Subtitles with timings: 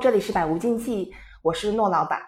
[0.00, 2.22] 这里是百无禁忌，我是诺老板。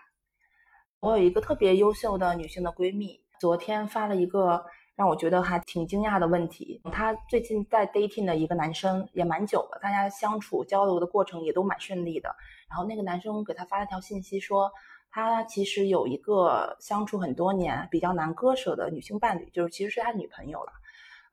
[1.01, 4.63] 我有一个特别优秀的女性的闺蜜，昨天发了一个
[4.95, 6.83] 让我觉得还挺惊讶的问题。
[6.93, 12.37] 她最近在 dating 的一个男生也蛮久了，大家相处交流的过程也都蛮顺利的。
[12.69, 14.71] 然后那个男生给她发了条信息说，
[15.11, 20.73] 他其实有一个相处很多年比较难割舍的女性伴侣，就是其实是他女朋友了。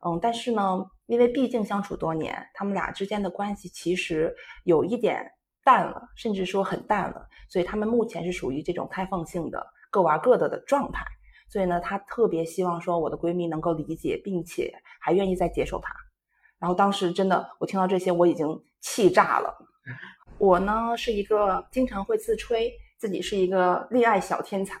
[0.06, 4.34] 嗯，但是呢，因为毕竟相处多年，他们俩之间的关系其实
[4.64, 5.30] 有一点
[5.64, 11.04] 淡了，甚至说很淡了，所以他们目前是属于这种开放性的各玩各的的状态。
[11.48, 15.94] 所以呢，她特别希望说我的闺蜜能够理解，并且还愿意再接受她。
[16.58, 19.56] 然后当时真的，我听到这些我已经气炸了。
[20.38, 24.78] 我呢是一个经常会自吹自己是一个恋爱小天才，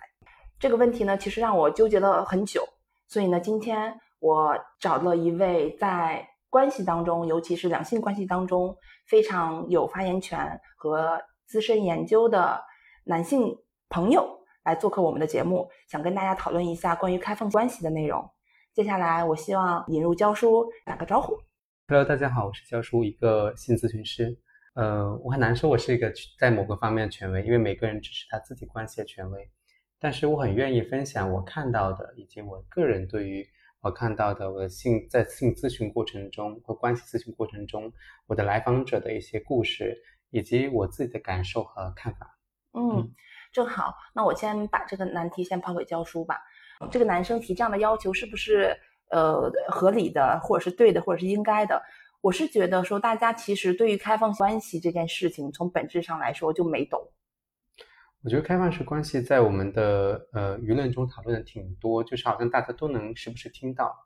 [0.58, 2.68] 这个问题呢其实让我纠结了很久。
[3.08, 3.98] 所以呢，今天。
[4.20, 12.60] 我找了一位在关系当中，尤其是两性关系当中非常有发言权和资深研究的
[13.04, 13.56] 男性
[13.88, 14.28] 朋友
[14.64, 18.28] 来做客我们的节目，想跟大家讨论一下关于开放关系的内容。
[18.74, 21.38] 接下来，我希望引入焦叔打个招呼。
[21.86, 24.36] Hello，大家好，我是焦叔，一个性咨询师。
[24.74, 29.48] 呃，我很难说我是一个在某个方面的权威，因为每个人只是他自己关系的权威。
[30.00, 33.46] 但是我很愿意分享我看到的，以及我个人对于。
[33.82, 37.90] 我看到的，我的性在性咨询过程中和关系咨询过程中，
[38.26, 39.96] 我的来访者的一些故事，
[40.30, 42.38] 以及我自己的感受和看法。
[42.72, 43.10] 嗯，
[43.52, 46.38] 正好，那我先把这个难题先抛给教书吧。
[46.90, 48.76] 这个男生提这样的要求是不是
[49.10, 51.82] 呃合理的，或者是对的，或者是应该的？
[52.20, 57.00] 我是觉得说，大家其实对于开放关系这件事情，从本质上来说就没懂。
[58.22, 63.96] 我觉得开放式关系在我们的呃舆论中讨论的挺多，就是好像大家都能时不时听到。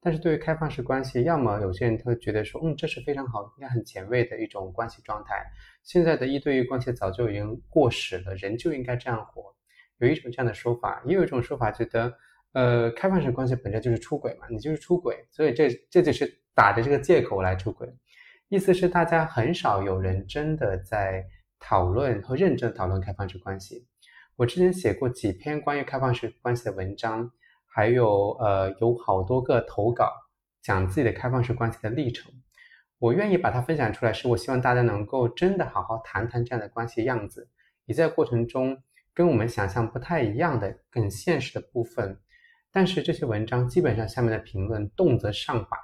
[0.00, 5.36] 但是对于开放式关系，要么有些人他会觉得说，嗯，这是非常好，应该很前卫的一种关系状态。
[5.84, 9.54] 现在的一对一关系早就已经过时了，人就应该这样活。
[9.98, 12.12] 有一种这样的说法，也有一种说法觉得，
[12.54, 17.88] 呃，开放式关系本身就是出轨嘛，你就是出轨，所以这这就是打着这个借口来出轨。
[18.48, 21.24] 意思是大家很少有人真的在。
[21.60, 23.86] 讨论和认真讨论开放式关系。
[24.36, 27.30] 我之前写过几篇关于开放式关系的文章，
[27.66, 30.10] 还有呃有好多个投稿
[30.62, 32.32] 讲自己的开放式关系的历程。
[32.98, 37.48] 我愿意把它分享出来，是我希望大家能够真的好好谈谈这样的关系样子，
[37.84, 38.82] 也在过程中
[39.12, 42.18] 跟我们想象不太一样的更现实的部分。
[42.72, 45.76] 但是这些文章基本上下面的评论动辄上百，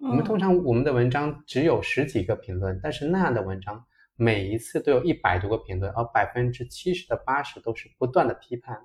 [0.00, 3.84] 我们通常我们的文章只有十几个评论，但是那样的文章。
[4.22, 8.78] 每一次都有一百多个评论，而百分之七十到八十都是不断的批判，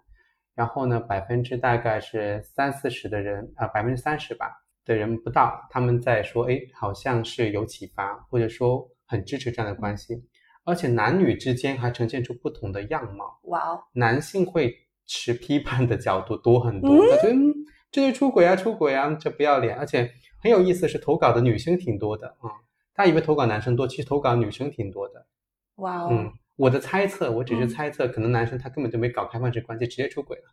[0.55, 4.51] 然后呢，百分之大概是三四十的人啊，百分之三十吧
[4.83, 10.15] 的人不到，他们在说，哎，好像是有启发，或者说很支持这样的关系，
[10.65, 13.39] 而且男女之间还呈现出不同的样貌。
[13.43, 14.73] 哇哦，男性会
[15.05, 17.35] 持批判的角度多很多，他觉得
[17.91, 20.11] 这就出轨啊，出轨啊，这不要脸，而且
[20.41, 22.49] 很有意思是投稿的女生挺多的啊。
[22.97, 25.27] 他以为投稿男生多，其实投稿女生挺多的。
[25.75, 26.07] 哇哦！
[26.09, 30.43] 嗯，我的猜测，我只是猜测，可能男生他根本就没搞开放式关系，直接出轨了。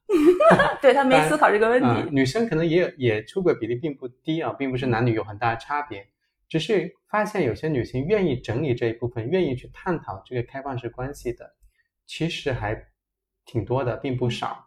[0.83, 2.11] 对他没思考这个问题。
[2.11, 6.07] 女生可能也也出轨比例并不低啊，并不是男女有很大的差别，
[6.47, 11.51] 只是发现有些女性愿意整理这一部分，愿意去探讨这个开放式关系的，
[12.05, 12.79] 其实还
[13.47, 14.67] 挺多的，并不少。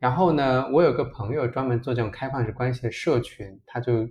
[0.00, 4.08] 然后呢，我有个朋友专门做这种开放式关系的社群，他就。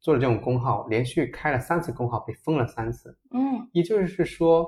[0.00, 3.14] 做了这种公号，连续开了三次公号，被封了三次。
[3.32, 4.66] 嗯，也就是说，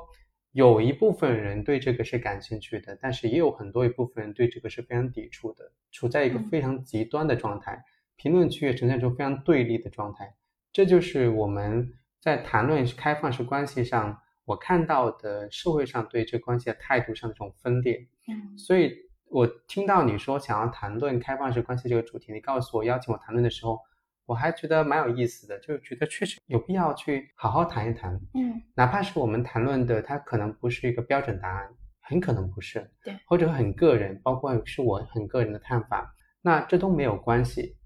[0.53, 7.82] 有一部分人对这个是感兴趣的，但是也有很多一部分人对这个是非常抵触的，处在一个非常极端的状态。
[8.16, 10.34] 评论区也呈现出非常对立的状态。
[10.71, 11.91] 这就是我们
[12.21, 18.06] 在谈论开放式关系上，我看到的社会上对这关系的态度上的这种分裂。
[18.28, 18.94] 嗯，所以
[19.31, 23.81] 我听到你说想要谈论开放式关系这个主题，你告诉我邀请我谈论的时候。
[24.24, 28.15] 我还觉得蛮有意思的，就觉得确实有必要去好好谈一谈。
[28.34, 31.69] 嗯，哪怕是我们谈论的，它可能不是一个标准答案，
[32.01, 37.77] 很可能不是，对，或者很个人，包括是我很个人的看法，那这都没有关系。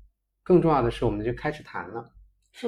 [0.42, 2.12] 更重要的是，我们就开始谈了，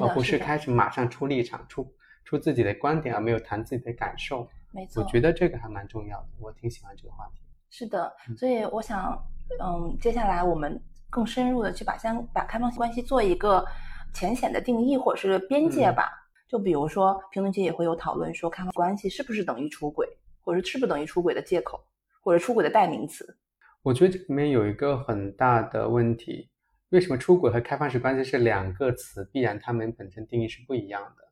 [0.01, 1.95] 而不是开始马上出立场、出
[2.25, 4.49] 出自己的观点，而没有谈自己的感受。
[4.73, 7.43] 没错，我觉得这个还蛮重要的，我挺喜欢这个话题。
[7.71, 9.13] 是的，所以我想，
[9.61, 10.83] 嗯，接下来我们。
[11.11, 13.65] 更深入的去把相把开放性关系做一个
[14.13, 16.11] 浅显的定义或者是边界吧。
[16.49, 20.09] 就比如说评论区也会有讨论说，开放关系是不是等于出轨，
[20.41, 21.79] 或者是不等于出轨的借口，
[22.23, 23.37] 或者出轨的代名词？
[23.83, 26.51] 我觉得这里面有一个很大的问题：
[26.89, 29.29] 为什么出轨和开放式关系是两个词？
[29.33, 31.25] 必然它们本身定义是不一样的。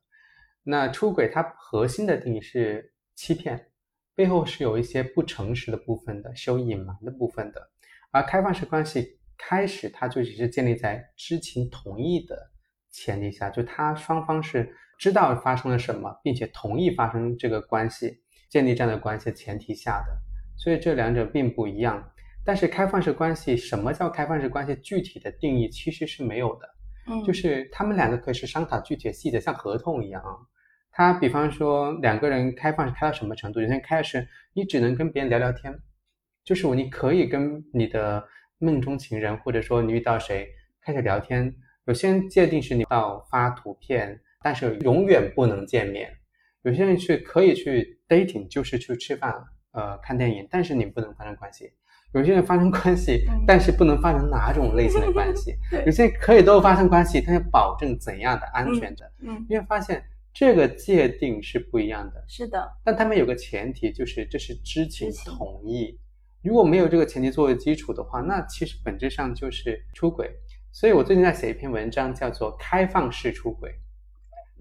[0.63, 3.71] 那出轨它核心的定义是欺骗，
[4.15, 7.71] 背后是有一些不诚实的部分的，是有隐瞒的部分的。
[8.11, 12.51] 而开放式关系开始，它就只是建立在知情同意的
[12.91, 18.19] 前提下，就他双方是知道发生了什么，并且同意发生这个关系，
[18.49, 20.13] 建立这样的关系前提下的。
[20.57, 22.13] 所以这两者并不一样。
[22.45, 24.75] 但是开放式关系，什么叫开放式关系？
[24.77, 26.69] 具体的定义其实是没有的。
[27.09, 30.39] 嗯，就是他们两个可以是商讨具体的细节，像合同一样啊。
[30.93, 33.61] 他比方说两个人开放是开到什么程度？
[33.61, 35.77] 有些开始你只能跟别人聊聊天，
[36.45, 38.25] 就是我你可以跟你的
[38.59, 40.49] 梦中情人，或者说你遇到谁
[40.81, 41.55] 开始聊天。
[41.87, 46.11] 有些人界定是你到发图片，但是永远不能见面。
[46.63, 49.33] 有些人去可以去 dating，就是去吃饭，
[49.73, 51.71] 呃，看电影，但是你不能发生关系。
[52.13, 55.55] 有些人发生关系， 但是不能发生哪种类型的关系。
[55.85, 59.13] 有些可以都发生关系，但是保证怎样的安全的？
[59.23, 60.03] 嗯，因为发现
[60.33, 62.25] 这个界定是不一样的。
[62.27, 65.99] 是的，但他们有个前提，就是这是知情同意。
[66.47, 70.31] 如果没有这个前提作为基础的话，那其实本质上就是出轨。
[70.73, 73.71] 所以我最近在写一篇文章，叫做《开放式出轨》，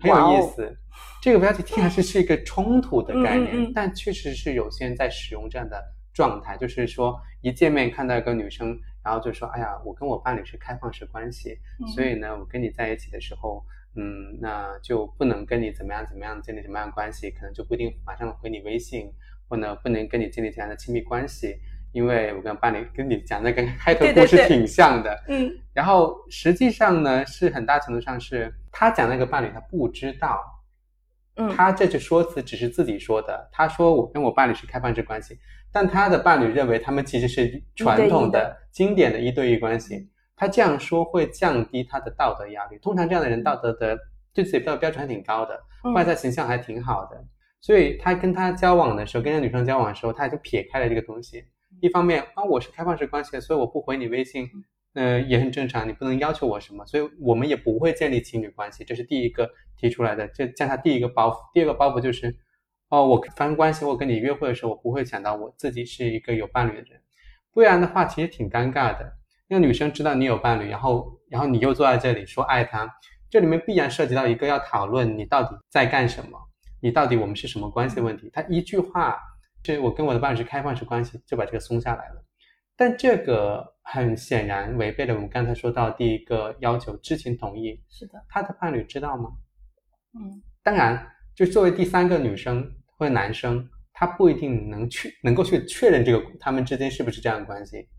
[0.01, 0.77] 很有意思。
[1.21, 5.81] 这个标题听上去是一个冲突的概念，但确实是有些人在使用这样的。
[6.15, 11.57] 状态就是说，一见面看到一个女生，然后就说：“哎呀，我跟我伴侣是开放式关系，
[11.93, 13.61] 所以呢，我跟你在一起的时候，
[13.97, 19.11] 嗯，那就不能跟你怎么样怎么样建立什么样的关系，可能就不一定马上回你微信，
[19.49, 21.57] 或者不能跟你建立这样的亲密关系，
[21.95, 25.49] 因为我跟伴侣跟你讲那个开头故事挺像的，嗯。
[25.73, 30.37] 然后实际上呢，是很大程度上是他讲那个伴侣他不知道，
[31.37, 35.39] 嗯，他这句说辞只是自己说的，他说我跟我伴侣是开放式关系。
[35.71, 40.09] 但他的伴侣认为他们其实是传统的、经典的一对一关系。
[40.35, 42.77] 他这样说会降低他的道德压力。
[42.79, 43.97] 通常这样的人道德的
[44.33, 45.57] 对自己的标准还挺高的，
[45.93, 47.23] 外在形象还挺好的。
[47.61, 51.43] 所以他跟他交往的时候，跟那女生交往的时候，他就撇开了这个东西。
[51.85, 54.49] 一方面啊，我是开放式关系，所以我不回你微信，
[54.95, 55.87] 嗯，也很正常。
[55.87, 58.83] 你不能要求我什么，所以我们也不会建立情侣关系。
[58.83, 61.37] 这是第一个提出来的，这将他第一个包袱。
[61.53, 62.35] 第二个包袱就是。
[62.89, 67.01] 哦，我发生关系，或跟你约会的时候，我不会想到我自己是一个有伴侣的人，
[67.51, 69.11] 不然的话，其实挺尴尬的。
[69.47, 72.87] 那个女生知道你有伴侣，然后，然后你又坐在这里说爱她，
[73.27, 76.39] 这里面必然涉及到一个要讨论你到底在干什么，
[76.79, 78.29] 你到底我们是什么关系的问题。
[78.31, 79.17] 他一句话，
[79.65, 82.23] 是我跟我的伴侣是开放式关系，就把这个松下来了。
[82.75, 87.81] 但这个很显然违背了我们刚才说到第一个要求，知情同意。
[87.89, 89.29] 是的，他的伴侣知道吗？
[90.13, 92.71] 嗯，当然，就作为第三个女生。
[92.97, 97.89] 或者男生，他不一定能去能够去确认这个他们之间是不是这样的关系，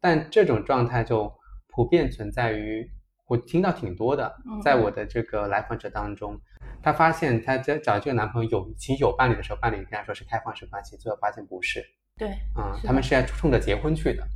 [0.00, 1.30] 但这种状态就
[1.68, 2.90] 普遍存在于
[3.30, 6.36] 我听到挺多的，在我的这个来访者当中，
[6.82, 11.80] 他发现他在找这个男朋友有其实有伴侣的时候，伴侣跟他说是开放式关系，最后发现不是，
[12.18, 14.26] 对，啊，他们是要冲着结婚去的，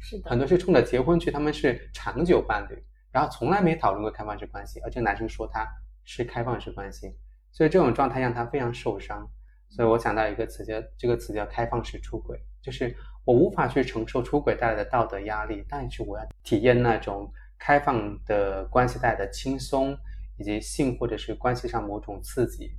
[0.00, 5.68] 是的，很多是冲着结婚去，他们是长久伴侣，然后从来没讨论过开放式关系，而这个男生说他
[6.04, 7.14] 是开放式关系，
[7.52, 9.30] 所以这种状态让他非常受伤。
[9.68, 12.96] 所以我想到一个词叫这个词叫开放式出轨，就是
[13.26, 19.96] 我无法去承受出轨带来的道德压力，但是我要体验那种开放的关系带来的轻松，
[20.38, 22.70] 以及性或者是关系上某种刺激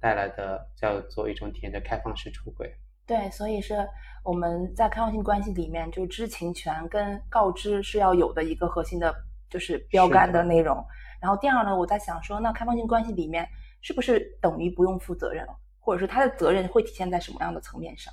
[0.00, 2.72] 带来的叫做一种体验的开放式出轨。
[3.06, 3.74] 对，所以是
[4.22, 9.14] 我们在开放性关系里面，就知情权跟告知是要有的一个核心的，
[9.48, 10.84] 就是标杆的内容。
[11.20, 13.48] 然后第二呢，我在想说，那开放性关系里面
[13.80, 15.46] 是不是等于不用负责任？
[15.80, 18.12] 或者是他的责任会体现在什么样的层面上？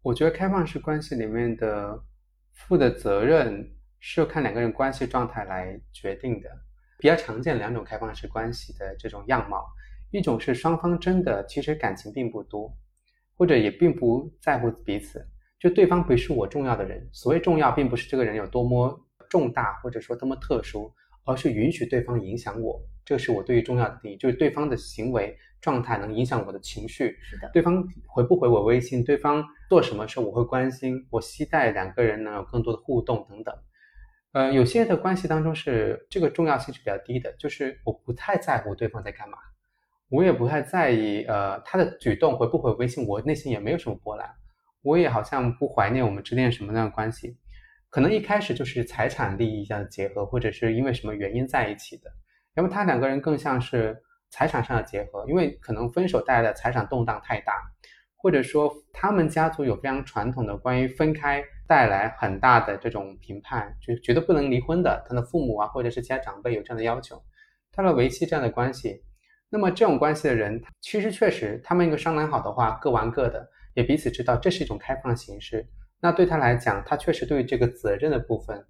[0.00, 2.02] 我觉得开放式关系里面的
[2.54, 6.48] 负的责任是看两个人关系状态来决定的。
[6.98, 9.64] 比较常见两种开放式关系的这种样貌，
[10.10, 12.72] 一种是双方真的其实感情并不多，
[13.36, 15.24] 或者也并不在乎彼此，
[15.60, 17.08] 就对方不是我重要的人。
[17.12, 20.92] 所谓重要，并不是这个人有多么重大，或者说多么特殊，
[21.24, 22.80] 而是允许对方影响我。
[23.04, 25.36] 这是我对于重要的定义，就是对方的行为。
[25.60, 27.50] 状态能影响我的情绪，是的。
[27.52, 33.52] 对方回不回我微信，对方做什么事我会关心，我期待两个人能有更多的互动等等。
[34.38, 39.36] 呃，有些的关系当中是这个重要性是比较低的，就是我不太在乎对方在干嘛，
[40.10, 44.30] 我也不太在意呃他的举动回不回微信，我内心也没有什么波澜，
[44.82, 47.36] 我也好像不怀念我们之间什么样的关系，
[47.90, 52.08] 可能一开始就是财产利益上的结合，或者是因为什么原因在一起的，
[52.54, 54.00] 那么他两个人更像是。
[54.30, 57.54] 财产上的结合，因为可能分手带来的财产动荡太大，
[58.14, 65.04] 或者说他们家族有非常传统的关于分开带来很大的这种评判，就绝对不能离婚的。
[65.06, 67.22] 他的父母啊，或者是其他长辈有这样的要求，
[67.70, 69.04] 他来维系这样的关系。
[69.50, 75.68] 那么这种关系的人，其实确实他们一个商量好的话，各玩各的，也彼此知道这是一种开放形式。
[76.00, 78.66] 那对他来讲，他确实对于这个责任的部分，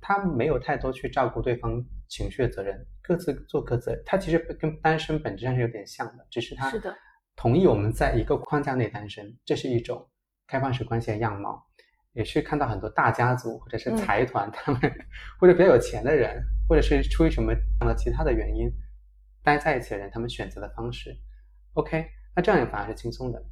[0.00, 4.02] 他没有太多去照顾对方情绪的责任，各自做各自。
[4.04, 6.72] 他其实跟单身本质上是有点像的，只是他
[7.36, 10.08] 同意我们在一个框架内单身，这是一种
[10.46, 11.66] 开放式关系的样貌。
[12.14, 14.80] 也是看到很多大家族或者是财团，他们
[15.38, 18.70] 或者比较有钱的人，或者是出于什么样的其他的原因
[19.42, 21.16] 待在一起的人，他们选择的方式。
[21.74, 23.42] OK，那这样也反而是轻松的。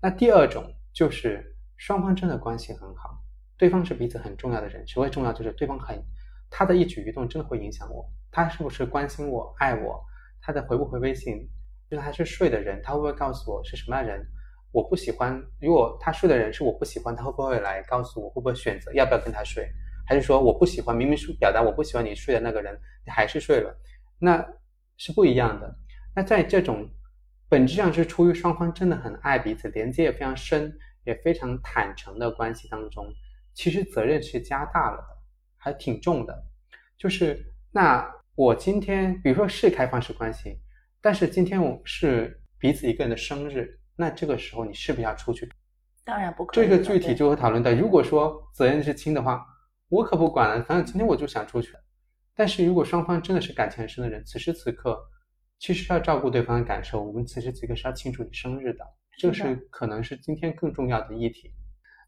[0.00, 3.18] 那第二种就是双方真的关系很好，
[3.56, 4.86] 对方是彼此很重要的人。
[4.86, 6.00] 所谓重要，就是对方很
[6.50, 10.00] 他的一举一动真的会影响我，他是不是关心我、爱我，
[10.40, 11.48] 他的回不回微信，
[11.90, 14.24] 就是他是睡的人，他会不会告诉我是什么样的人。
[14.74, 18.28] 我不喜欢，如果他睡的人是我不喜欢，他会不会来告诉我？
[18.28, 19.70] 会不会选择要不要跟他睡？
[20.04, 22.76] 还是说我不喜欢，明明是表达我不喜欢你睡的那个人，
[23.06, 23.72] 你还是睡了？
[24.18, 24.44] 那
[24.96, 25.72] 是不一样的。
[26.12, 26.90] 那在这种
[27.48, 33.06] 本质上是出于双方真的很爱彼此，连接也非常深，也非常坦诚的关系当中，
[33.52, 35.06] 其实责任是加大了的，
[35.56, 36.36] 还挺重的。
[36.98, 40.58] 就是那我今天，比如说是开放式关系，
[41.00, 43.78] 但是今天我是彼此一个人的生日。
[43.96, 45.50] 那这个时候你是不是要出去？
[46.04, 46.68] 当然不可以。
[46.68, 49.46] 这个具体就会讨论到，如果说责任是轻的话，
[49.88, 51.72] 我可不管了，反正今天我就想出去。
[52.34, 54.98] 但是如果双方真的是感情很深的人，此时此刻
[55.58, 57.02] 其实要照顾对方的感受。
[57.02, 58.84] 我们此时此刻是要庆祝你生日的，
[59.18, 61.52] 这是可能是今天更重要的议题。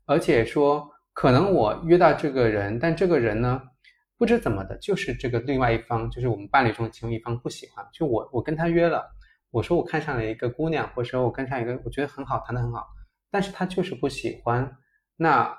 [0.05, 3.63] 而且说，可能我约到这个人，但这个人呢，
[4.19, 7.87] 不知怎么的，就是这个另外一方，就是我们伴侣中的其中一方不喜欢。
[7.93, 9.09] 就我，我跟他约了。
[9.51, 12.87] 我说我看上了一个姑娘，或者说我看上一个我觉得很好，谈的很好，
[13.31, 14.71] 但是他就是不喜欢。
[15.17, 15.57] 那，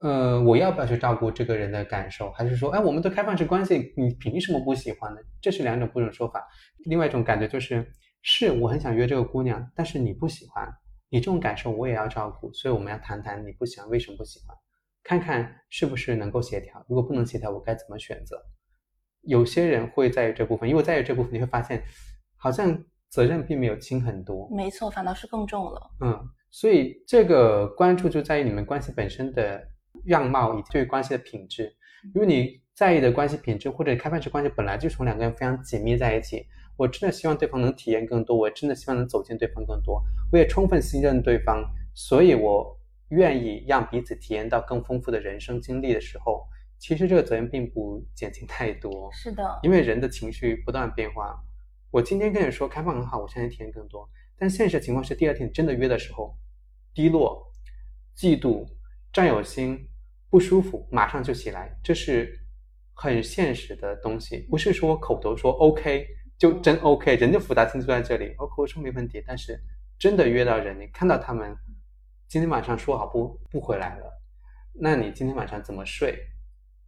[0.00, 2.32] 呃，我要不要去照顾这个人的感受？
[2.32, 5.20] 还是说，哎，我们都开放式关系，你凭什么不喜欢呢？
[5.40, 6.44] 这是两种不同说法。
[6.86, 7.88] 另外一种感觉就是，
[8.22, 10.68] 是我很想约这个姑娘，但是你不喜欢，
[11.08, 14.56] 你这种感受我也要照顾，所以我们要谈谈你不喜欢为什么不喜欢，
[15.04, 16.84] 看看是不是能够协调。
[16.88, 18.36] 如果不能协调，我该怎么选择？
[19.22, 21.84] 有些人会在意这部分，因为在意这部分，你会发现
[22.36, 22.84] 好像。
[23.10, 25.90] 责任并没有轻很多，没错，反倒是更重了。
[26.00, 29.66] 嗯，所以这个关注就在于你们关系本身的
[30.06, 31.74] 样貌以及对关系的品质。
[32.14, 36.46] 如果你在意的关系品质或者开放式关系本来就从两个人非常紧密在一起，
[36.76, 46.46] 我真的希望对方能体验更多，我真的希望能走进对方更多，我也充分信任对方，所以我愿意让彼此体验到更丰富的人生经历的时候，
[46.78, 49.10] 其实这个责任并不减轻太多。
[49.12, 51.42] 是的，因为人的情绪不断变化。
[51.90, 54.08] 我今天跟你说开放很好，我相信体验更多。
[54.36, 56.36] 但现实情况是，第二天真的约的时候，
[56.92, 57.50] 低落、
[58.16, 58.66] 嫉妒、
[59.12, 59.88] 占有心、
[60.28, 62.38] 不舒服，马上就起来，这是
[62.92, 64.46] 很现实的东西。
[64.50, 68.34] 不是说口头说 OK 就真 OK，人的复杂性就在这里。
[68.38, 69.58] 我口头说没问题，但是
[69.98, 71.56] 真的约到人，你看到他们
[72.28, 74.22] 今天晚上说好不不回来了，
[74.74, 76.16] 那你今天晚上怎么睡？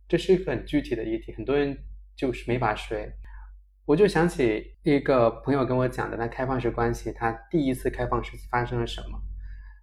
[0.06, 1.76] 这是一个很具体的议题，很多人
[2.14, 3.10] 就是没法睡。
[3.90, 9.18] 我就想起一个朋友跟我讲的，那开放式关系，他第一次开放式发生了什么？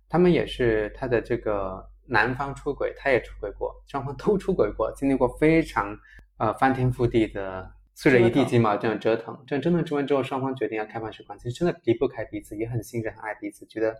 [0.07, 5.93] 他们也是他的这个男方出轨，他也出轨过，双方都出轨过，经历过非常
[6.37, 9.37] 呃翻天覆地的碎了一地鸡毛这样折腾。
[9.45, 13.93] 这样折腾之完之后，双方决定要开放式关系，真的离不开彼此，也很信任、很爱彼此，觉得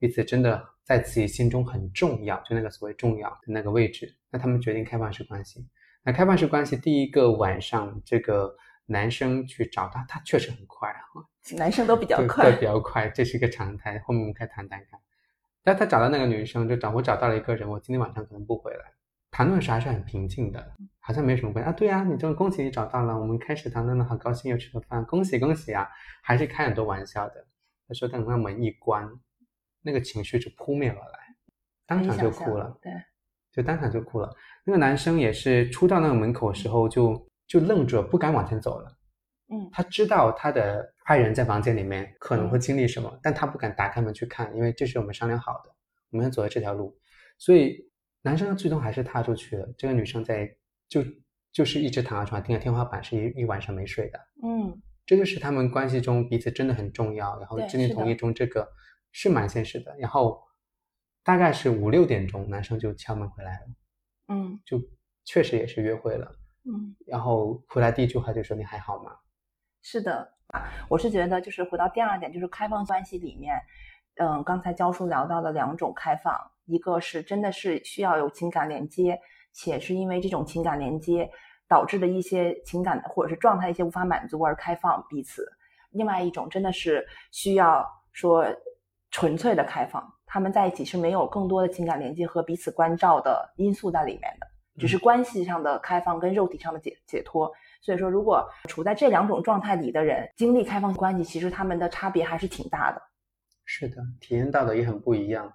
[0.00, 4.16] 彼此真的在自己心中很重要，就那个所谓重要的那个位置。
[4.32, 5.64] 那他们决定开放式关系。
[6.02, 8.52] 那开放式关系第一个晚上，这个。
[8.86, 11.02] 男生去找他，他确实很快啊，
[11.56, 13.98] 男生都比较快，比较快，这是一个常态。
[14.00, 15.00] 后面我们可以谈谈看。
[15.62, 18.84] 但他找到那个女生，就找我找到了一个人，我今天晚上可能不回来。
[19.30, 21.72] 谈论时还是很平静的，好像没什么关系啊。
[21.72, 25.88] 对啊，你这恭喜你找到了，我们开始谈论了好高兴，又吃个饭，恭喜恭喜啊，
[26.22, 27.46] 还是开很多玩笑的。
[27.88, 29.08] 他说等那门一关，
[29.80, 31.18] 那个情绪就扑面而来，
[31.86, 32.92] 当场就哭了，对，
[33.50, 34.30] 就当场就哭了。
[34.64, 37.26] 那个男生也是出到那个门口时候就。
[37.46, 38.98] 就愣住了，不敢往前走了。
[39.50, 45.70] 嗯，他知道他的爱人在房间里面可能会经历什么，但他不敢打开门去看，因为这是我们商量好的，
[46.10, 46.98] 我们要走的这条路。
[47.36, 47.78] 所以
[48.22, 49.68] 男生最终还是踏出去了。
[49.76, 50.50] 这个女生在
[50.88, 51.04] 就
[51.52, 54.18] 就是一直躺在床上盯着天花板，是一一晚上没睡的。
[54.42, 57.38] 嗯，这就是他们关系中彼此真的很重要。
[57.38, 58.66] 然后知情同意中这个
[59.12, 59.94] 是蛮现实的。
[59.98, 60.42] 然后
[61.22, 63.66] 大概是五六点钟，男生就敲门回来了。
[64.28, 64.80] 嗯，就
[65.24, 66.34] 确实也是约会了。
[66.66, 69.12] 嗯，然后回来第一句话就说你还好吗？
[69.82, 70.32] 是的，
[70.88, 73.60] 我是觉得就是回到第二点，就是开放关系里面，
[74.16, 79.20] 嗯，刚才教叔聊到的两种开放，一个是真的是需要有情感连接，
[79.52, 81.30] 且是因为这种情感连接
[81.68, 85.42] 导致的一些情感或者是状态一些无法满足而开放彼此；
[85.90, 88.46] 另外一种真的是需要说
[89.10, 94.46] 纯粹的开放，他们在一起是没有更多的情感连接和彼此关照的因素在里面的，
[94.78, 97.52] 只是关系上的开放跟肉体上的解解脱。
[97.80, 103.02] 所以说，如果处在这两种状态里的人经历开放关系，其实他们的差别还是挺大的。
[103.64, 105.52] 是的，体验到的也很不一样。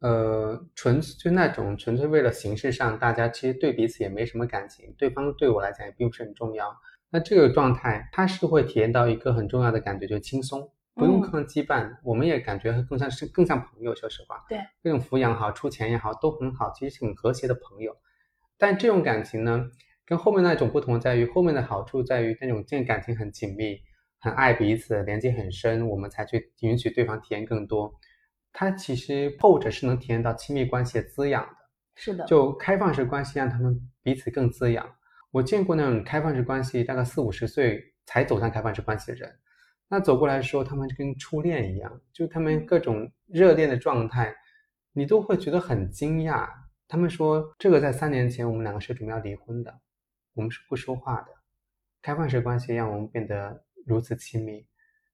[0.00, 6.72] 呃，纯就那种纯粹为了形式上，大家其实对彼此也没什么感情，对方对我来讲也并不是很重要。
[7.10, 13.92] 那这个状态，他是会体验到一个很重要的感觉，就是轻松，不用抗羁绊，我们也感觉更像是更像朋友。
[13.96, 17.96] 说实话，对，这种抚养好、出钱也好，都很好，其实很和谐的朋友。
[18.58, 19.70] 但这种感情呢？
[20.04, 23.78] 跟后面那种不同在于，后面的好处在于那种建感情很紧密，
[24.18, 27.92] 很爱彼此，连接很深，我们才去允许对方体验更多。
[28.52, 31.50] 它其实后者是能体验到亲密关系的滋养的。
[31.94, 34.88] 是的，就开放式关系让他们彼此更滋养。
[35.30, 39.30] 我见过那种开放式关系，大概四五十岁才走上开放式关系的人，
[39.88, 44.34] 那走过来说，他们跟初恋一样，就他们各种热恋的状态，
[44.94, 46.48] 你都会觉得很惊讶。
[46.88, 49.80] 他们说，这个在三年前我们两个是准备要离婚的。
[50.32, 51.28] 我们是不说话的，
[52.00, 54.66] 开放式关系让我们变得如此亲密，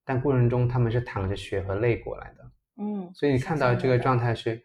[0.05, 2.51] 但过程中他们是淌着血和泪过来的。
[2.77, 4.63] 嗯，所以你看到这个状态是，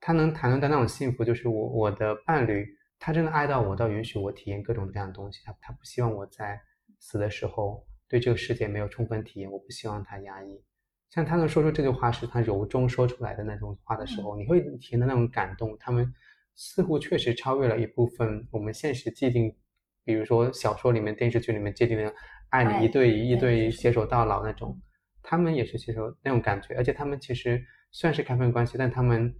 [0.00, 2.66] 他能谈论到那种幸福，就是我我的伴侣，
[2.98, 5.42] 他真的爱到我，到允许我体验各种各样的东西。
[5.44, 6.58] 他他不希望我在
[6.98, 10.64] 死的时候对这个世界没有充分体验，我不希望他压抑。
[11.10, 15.76] 像他能说出这句话是他由衷说出来的那种话的时候，你会体验到那种感动。
[15.78, 16.14] 他们
[16.58, 19.56] 似乎确实超越了一部分我们现实既定。
[20.04, 22.10] 比如说小说里面、电视剧里面界定的
[22.48, 24.80] 爱你一对一、一对一携手到老那种，
[25.22, 27.62] 他们也是携手那种感觉，而且他们其实
[27.92, 29.34] 算是开放关系，但他们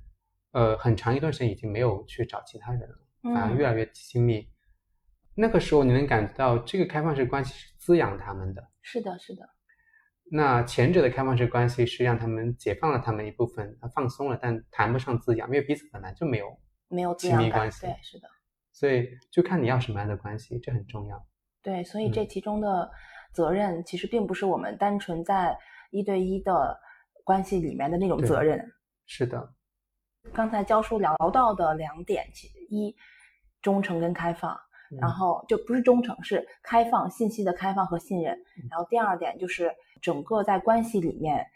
[0.52, 2.98] 呃很长一段时间已经没有去找其他人了，
[3.34, 4.46] 反而越来越亲密。
[5.34, 8.62] 那个时候你能感觉到这个开放式关系是滋养他们的。
[8.82, 9.48] 是的，是的。
[10.30, 16.47] 那前者的开放式关系是让他们解放了他们一部分，他放松了，但谈不上滋养，因为彼此本来就没有
[16.88, 17.86] 没有亲密关系。
[17.86, 18.28] 对，是的。
[18.72, 21.26] 所以就看你要什么样的关系，这很重要。
[21.62, 22.90] 对，所以这其中的
[23.32, 25.58] 责任其实并不是我们单纯在
[25.90, 26.78] 一对一的
[27.24, 28.64] 关系里面的那种责任。
[29.06, 29.54] 是的。
[30.32, 32.94] 刚才教书聊到的两点，其一
[33.60, 34.58] 忠诚跟开放，
[35.00, 38.38] 然后就不是忠诚，是开放信息的开放和信任。
[38.70, 41.46] 然后第二点就是整个在关系里面。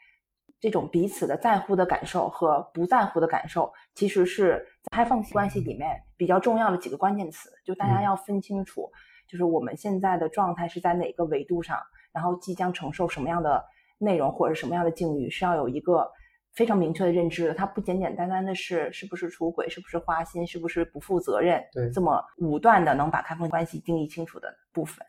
[0.62, 7.50] 这种彼此的在乎的感受和不在乎的感受，其实是开放性关系里面比较重要的几个关键词。
[7.64, 8.88] 就大家要分清楚，
[9.28, 11.76] 就是我们现在的状态是在哪个维度上，
[12.12, 13.64] 然后即将承受什么样的
[13.98, 16.08] 内容或者什么样的境遇，是要有一个
[16.54, 17.54] 非常明确的认知的。
[17.54, 25.04] 它不简简单单的是是不是出轨，是不是花心，是不是不负责任，对，这么武断的能把开放关系定义清楚的部分。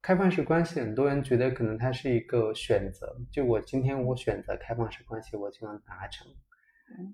[0.00, 6.26] 开放式关系，很多人觉得可能它是一个选择，就我今天我选择开放式关系，我就能达成。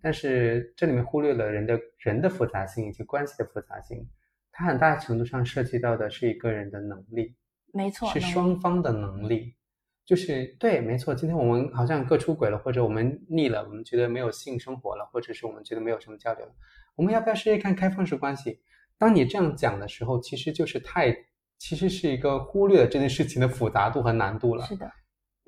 [0.00, 4.06] 但是这里面忽略了人的人的复杂性以及关系的复杂性，
[4.52, 7.34] 它很大程度上涉及到的是一个人的能力，
[7.72, 9.56] 没错，是双方的能力。
[10.04, 11.14] 就是对，没错。
[11.14, 16.52] 今天我们好像各出轨了，或者我们腻了，我们觉得没有性生活了，或者是我们觉得没有什么交流了，
[16.94, 18.60] 我们要不要试试看开放式关系？
[18.98, 21.16] 当你这样讲的时候，其实就是太。
[21.58, 24.66] 其实是一个忽略了这件事情的复杂度和难度了。
[24.66, 24.90] 是的，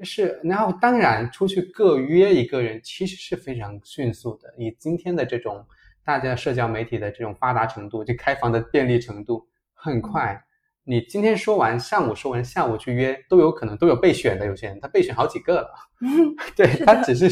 [0.02, 0.40] 是。
[0.44, 4.54] 然后当然出去各约一个人，其实是非常迅速的。
[4.56, 5.66] 以今天的这种
[6.04, 10.42] 大家社交媒体的这种发达程度，就开房的便利程度，很快。
[10.84, 14.46] 你今天说完，上午说完，下午去约都有可能都有备选的。
[14.46, 15.68] 有些人他备选好几个了，
[16.56, 17.28] 对他只是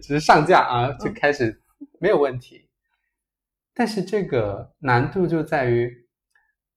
[0.00, 1.60] 只是上架啊就开始
[1.98, 2.68] 没有问题。
[3.74, 6.03] 但是这个难度就在于。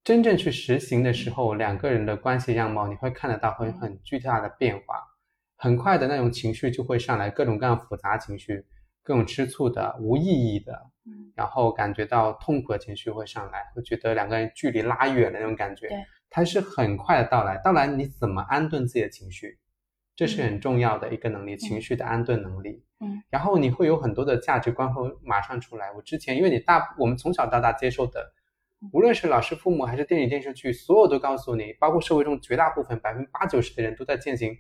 [0.08, 5.04] 真正去实行的时候，两个人的关系样貌你会看得到会很巨大的变化，
[5.58, 8.66] 很快的那种情绪就会上来，各种各样复杂情绪，
[9.04, 10.82] 各种吃醋的、无意义的，
[11.36, 15.90] 然后感觉到痛苦的情绪会上来，会觉得两个人距离拉远的那种感觉，
[16.30, 17.58] 它是很快的到来。
[17.58, 19.60] 到来你怎么安顿自己的情绪，
[20.16, 22.82] 这是很重要的一个能力，情绪的安顿能力。
[23.02, 25.92] 嗯，然后你会有很多的价值观会马上出来。
[25.92, 28.36] 我之前因为你大，我们从小到大接受的。
[28.92, 34.56] 无论是老师、父母还是电影、电视剧，所有都告诉你，包括社会中绝大部分百分之八九十的人都在践行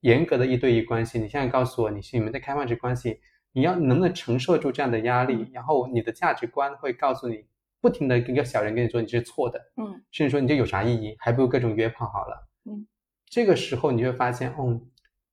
[0.00, 1.18] 严格的一对一关系。
[1.18, 3.20] 你现在告诉我，你是你们在开放式关系，
[3.52, 5.48] 你要能不能承受住这样的压力？
[5.52, 7.46] 然后你的价值观会告诉你，
[7.80, 11.14] 不停的一个小人跟你说你是错的，嗯，甚至说你这有啥意义？
[11.18, 12.86] 还不如各种约炮好了，嗯，
[13.26, 14.80] 这个时候你会发现，哦，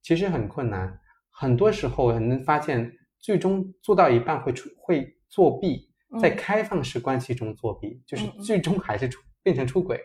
[0.01, 0.99] 其实很困难。
[1.29, 5.90] 很多时候能发现，最终做到一半会出会作弊。
[6.19, 9.99] 在开放式关系中作弊，就是最终还是出变成出轨。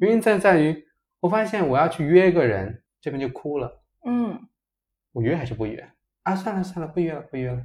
[0.00, 0.84] 原因在在于，
[1.20, 3.82] 我发现我要去约一个人，这边就哭了。
[4.06, 4.40] 嗯，
[5.12, 5.86] 我约还是不约？
[6.22, 7.62] 啊，算了算了，不约了不约了。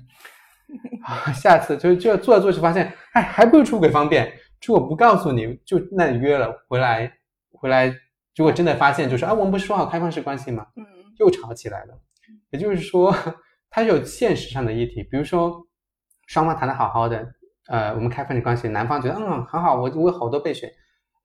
[1.06, 4.32] 啊，下次就就做着做着发现，哎，还不如出轨方便。
[4.65, 7.12] 如果不告诉你就那你约了回来，
[7.52, 7.88] 回来
[8.36, 10.67] 如果真的发现就是啊，我们不是说好开放式关系吗？
[10.76, 10.86] 嗯
[11.19, 12.00] 又吵起来了。
[12.52, 13.15] 也就是说，
[13.71, 15.65] 它有现实上的议题，比如说
[16.28, 17.34] 双方谈的好好的，
[17.67, 20.71] 呃，我们开放式关系，男方觉得嗯很好，我我有好多备选，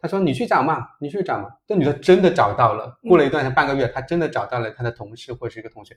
[0.00, 1.48] 他说你去找嘛，你去找嘛。
[1.66, 5.96] 这女的真的找到了，过了一段半个月，她真的找到了她的同事或者是一个同学，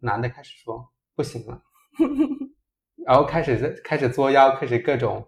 [0.00, 1.62] 男的开始说不行了，
[3.06, 5.26] 然后开始开始作妖，开始各种，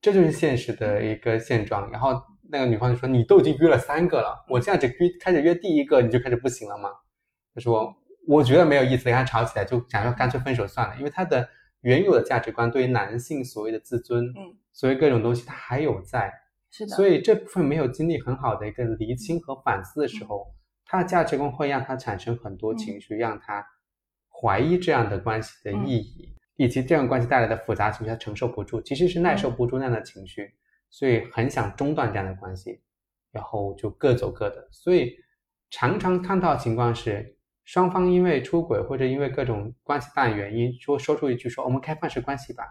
[0.00, 1.90] 这就是现实的一个现状。
[1.90, 6.88] 然后那个女方就说：“你都已经约了三个了，我现在只约开始约第一个，你就开始不行了吗？”
[7.54, 7.94] 他说
[8.28, 11.48] ：“我觉得没有意思，跟他吵起来就想要干脆分手算了，因为他的
[11.88, 16.30] 原有的价值观对于男性所谓的自尊，嗯，所谓各种东西他还有在，
[16.70, 23.66] 是的，所以这部分没有经历很好的一个厘清和反思的时候，他的价值观会让他产生很多情绪，让他
[24.28, 30.52] 怀疑这样的关系的意义，以及这样关系带来的复杂情绪，他承受不住，其实是耐受不住那样的情绪，
[30.90, 32.82] 所以很想中断这样的关系，
[33.32, 34.68] 然后就各走各的。
[34.70, 35.16] 所以
[35.70, 37.37] 常常看到的情况是，
[37.68, 42.64] 双方因为出轨或者因为各种关系大的原因，说说出一句说我们开放式关系吧。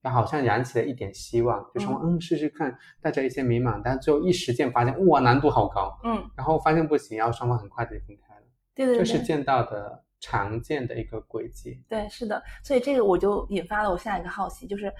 [0.00, 2.18] 然后好像燃起了一点希望，就说嗯。
[2.18, 8.42] 试试看，带着一些迷茫，但最后一实践发现哇难度好高，嗯，然后发现不行，然后双方很快就分开了，
[8.74, 11.84] 对对对，这是见到的常见的一个轨迹。
[11.86, 14.90] 对，是的，所以这个我就引发了我下一个好奇，就是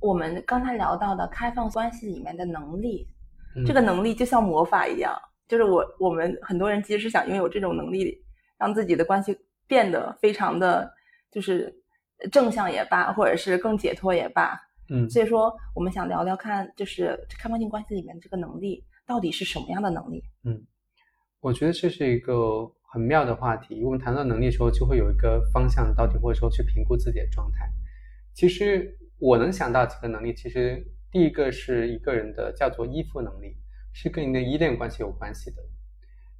[0.00, 3.08] 我们刚才聊到的开放关系里面的能力，
[3.56, 3.64] 嗯。
[3.66, 5.12] 这个能力就像魔法一样，
[5.48, 8.22] 就是我我们很多人其实是想拥有这种能力，
[8.62, 10.88] 让自己的关系变得非常的
[11.32, 11.74] 就是
[12.30, 14.56] 正向也罢，或者是更解脱也罢。
[14.88, 20.22] 嗯所以说，我们想聊聊看，就是开放性关系里面这个能力到底是什么样的能力？
[20.44, 20.62] 嗯，
[21.40, 23.82] 我觉得这是一个很妙的话题。
[23.82, 27.68] 我们谈到能力的时候，就会有一个方向，到底或者说去评估自己的状态。
[28.32, 33.56] 其实我能想到几个能力，其实第一个是一个人的叫做依附能力，
[33.92, 35.56] 是跟你的依恋关系有关系的。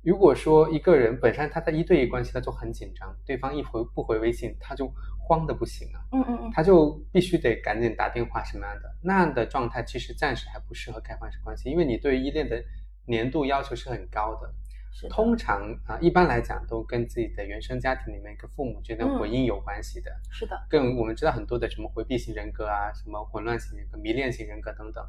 [0.03, 12.63] 如果说一个人本身他在一对一关系，他就很紧张，对方一回不回微信，他就慌的不行啊，嗯嗯嗯，他就必须得赶紧打电话什么样的那样的状态，其实暂时还不适合开放式关系，因为你对依恋的
[13.07, 14.53] 年度要求是很高的。
[14.95, 15.15] 是的。
[15.15, 20.11] 通常啊、一般来讲都跟自己的原生家庭里面跟父母之间的嗯回应有关系的。
[20.31, 25.03] 是的，跟我们知道很多的什么回避型人格啊，什么混乱型人格、迷恋型人格等等，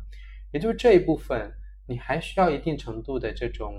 [0.51, 1.51] 也就是这一部分，
[1.88, 3.73] 你还需要一定程度的这种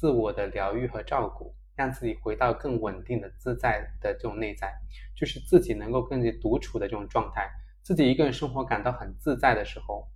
[0.00, 4.72] 自我的疗愈和照顾，让自己回到更稳定的自在的这种内在，
[5.14, 7.46] 就是自己能够更加独处的这种状态，
[7.82, 10.08] 自己一个人生活感到很自在的时候，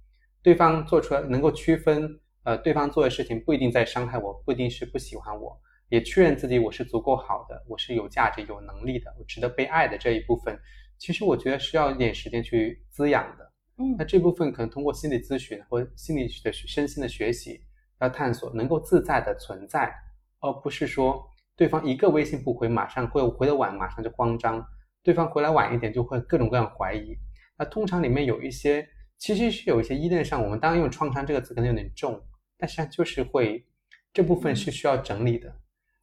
[0.42, 5.54] 对方做出来能够区分，呃，对方做的事情不一定在伤害我，不一定是不喜欢我，
[5.90, 10.58] 也确认自己我是足够好的，我是有价值、有能力的，我值得被爱的这一部分，
[10.96, 13.52] 其实我觉得需要一点时间去滋养的。
[13.76, 17.60] 嗯那这部分可能通过心理咨询或心理的身心的学习，
[18.04, 19.92] 要探索能够自在的存在，
[20.40, 21.24] 而不是说
[21.56, 24.60] 对方一个微信不回，马上会回的晚，马上就慌张；
[25.02, 27.16] 对方回来晚一点，就会各种各样怀疑。
[27.58, 28.86] 那通常里面有一些，
[29.18, 32.20] 其实是有一些依恋上，我们当然用创伤这个词可能有点重，
[32.58, 33.66] 但实际上就是会
[34.12, 35.54] 这部分是需要整理的。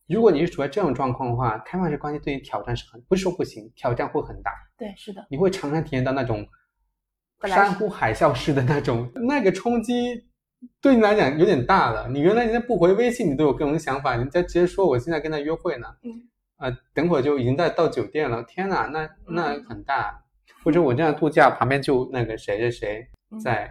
[0.08, 4.52] 如果你是处在这种状况的话，开放式关系对你挑战是很不是说不行，挑战会很大。
[4.78, 6.46] 对，是的，你会常常体验到那种
[7.48, 10.26] 山呼海啸式的那种，那个冲击
[10.82, 12.08] 对你来讲有点大了。
[12.10, 16.12] 你原来人家不回微信，你都有各种想法，人家直接说我现在跟他约会呢，嗯
[16.58, 20.24] 啊、等会儿就已经在到酒店了，天哪，那那嗯很大。
[20.64, 23.68] 或者我这样度假，旁边就那个谁谁谁嗯在，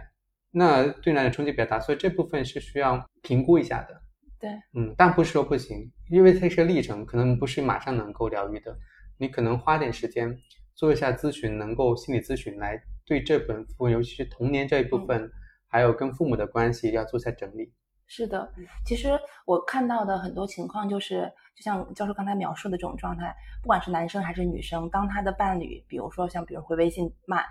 [0.51, 4.01] 那对你来讲冲击比较大，所以这部分是需要评估一下的。
[4.37, 8.77] 对，嗯，但不是说不行，因为它是个历程，可能不是马上能够疗愈的。
[9.17, 10.37] 你可能花点时间
[10.75, 15.31] 做一下咨询，能够心理咨询来对这本部分，尤其是童年这一部分，
[15.71, 17.71] 还有跟父母的关系要做一下整理。
[18.05, 18.51] 是的，
[18.85, 27.41] 其实我看到的很多情况就是，就像教授刚才描述的这种状态，不管是男生还是女生，当他的伴侣，比如说像比如回微信慢，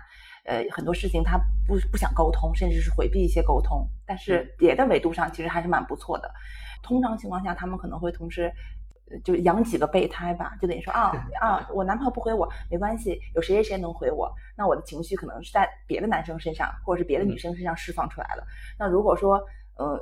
[0.45, 6.31] 呃，很多事情他不不想沟通，甚至是回避一些沟通，但是别的维度上其实还是蛮不错的。
[6.83, 8.53] 通常情况下，他们可能会同时。
[9.11, 18.43] 呃就养几个备胎吧，就等于说啊啊，我男朋友不回我没关系，有谁谁谁能回我，那我的情绪可能是在别的男生身上或者是别的女生身上释放出来了。
[18.79, 19.41] 那如果说
[19.75, 19.99] 呃，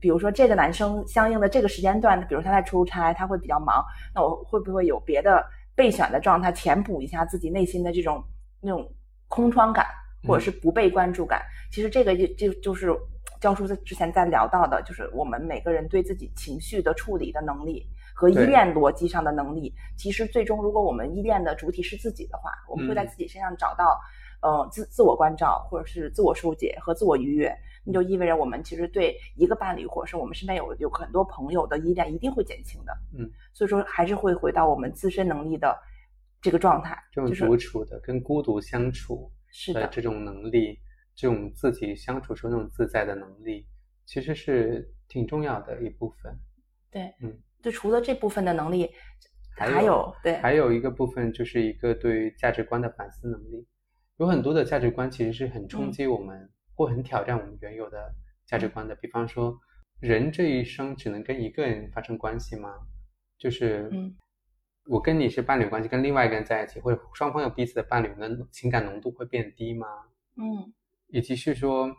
[0.00, 8.22] 比如说这个男生相应的这个时间段，比如他在出差，他会比较忙，那我会不会有别的备选的状态，填补一下自己内心的这种
[8.60, 8.88] 那种
[9.26, 9.86] 空窗感，
[10.28, 11.42] 或者是不被关注感？
[11.72, 12.94] 其实这个就就就是
[13.40, 17.84] 教授在之前在聊到的，就是我们每个人对自己情绪的处理的能力
[18.16, 19.72] 和依恋逻辑上的能力。
[19.96, 24.00] 其实最终，如果我们依恋的主体是自己的话，我们会在嗯自己身上找到。
[24.42, 27.50] 呃自自我关照，或者是自我疏解和自我愉悦，
[27.82, 32.92] 那就意味着我们其实对一个伴侣，或者是我们身边有有很多朋友的依恋一定会减轻的。
[33.18, 35.74] 嗯，所以说还是会回到我们自身能力的
[36.42, 40.78] 这个状态，这种就是独处的、跟孤独相处是的，的这种能力，
[41.14, 43.66] 这种自己相处时候那种自在的能力，
[44.04, 46.38] 其实是挺重要的一部分。
[46.90, 48.88] 对，嗯，就除了这部分的能力，
[49.56, 53.66] 还还有对，还有一个部分就是一个对于价值观的反思能力，
[54.18, 58.14] 有很多的价值观其实是很冲嗯击我们，或很挑战我们原有的
[58.46, 58.94] 价值观的。
[58.94, 59.58] 比方说，
[59.98, 62.72] 人这一生只能跟一个人发生关系吗？
[63.36, 64.14] 就是，嗯，
[64.88, 69.88] 我跟你是伴侣关系，跟另外一个人在一起，或者双方有彼此的伴侣，那情感浓度会变低吗？
[70.36, 70.72] 嗯
[71.08, 71.90] 以及是说，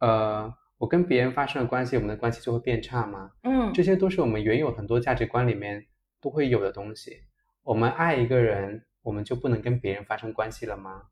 [0.00, 0.54] 呃，
[0.84, 3.30] 我跟别人发生了关系，我们的关系就会变差吗？
[3.44, 5.82] 嗯，这些都是我们原有很多价值观里面
[6.20, 7.22] 都会有的东西。
[7.62, 11.04] 我们爱一个人，我们就不能跟别人发生关系了吗？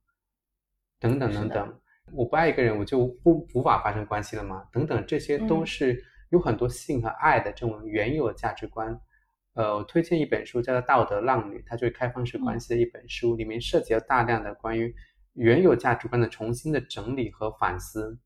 [1.01, 1.81] 等等等等，
[2.13, 4.63] 我不爱一个人，我就不无法发生关系了吗？
[4.71, 9.01] 等等，这些都嗯是有很多性和爱的这种原有的价值观。
[9.55, 14.95] 呃，我推荐一本书叫做《道德浪女》，它就是开放式关系的一本书，里面涉及了大量的关于
[15.33, 18.19] 原有价值观的重新的整理和反思。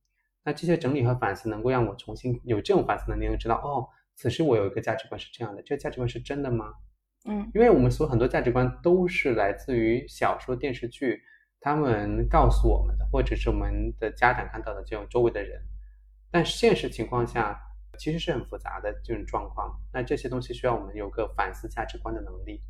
[0.47, 6.73] 那这些整理和反思能够让我重新有这种反思能力，能知道哦，此时我有一个价值观是这样的，这个价值观是真的吗？
[7.29, 11.21] 嗯因为我们所有很多价值观都是来自于小说、电视剧，
[11.59, 15.61] 他们告诉我们的，或者是我们的家长看到的这种周围的人。
[16.31, 17.61] 但现实情况下，
[17.99, 19.77] 其实是很复杂的这种状况。
[19.93, 22.63] 那这些东西需要我们有个反思价值观的能力。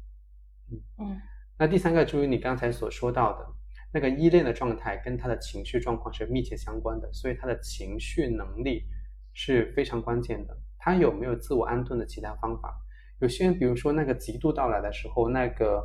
[0.72, 1.20] 嗯嗯
[1.58, 3.46] 那第三个，注意你刚才所说到的
[3.96, 8.84] 那个依恋的状态，跟他的情绪状况是密切相关的，所以他的情绪能力
[9.32, 10.54] 是非常关键的。
[10.78, 12.78] 他有没有自我安顿的其他方法？
[13.20, 15.82] 有些人，比如说那个极度到来的时候，那个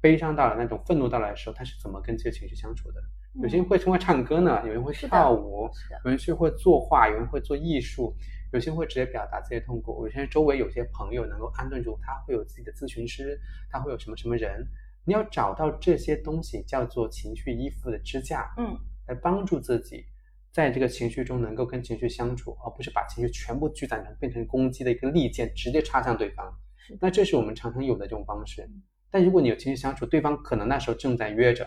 [0.00, 3.02] 悲伤到来、那种愤怒到来的时候，他是怎么跟这些情绪相处的？
[3.42, 5.68] 有些人会通过唱歌呢，有人会跳舞，
[6.04, 8.14] 有人是会作画，有人会做艺术，
[8.52, 13.36] 有些人会直接表达自己的痛苦，有些人周围有些朋友能够安顿住他，会有自己的咨询师，
[13.68, 14.64] 他会有什么什么人，
[15.04, 20.04] 你要找到这些东西，叫做情绪依附的支架，嗯来帮助自己
[20.52, 26.52] 在这个情绪中能够跟情绪相处，而不是把情绪全部聚攒成变成攻击的一个利剑，直接插向对方。
[27.00, 28.82] 那这是我们常常有的这种方式嗯。
[29.10, 31.66] 但如果你有情绪相处，对方可能那时候正在约着，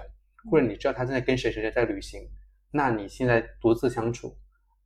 [0.52, 2.22] 或者你知道他正在跟谁谁谁在旅行，
[2.72, 4.38] 那你现在独自相处，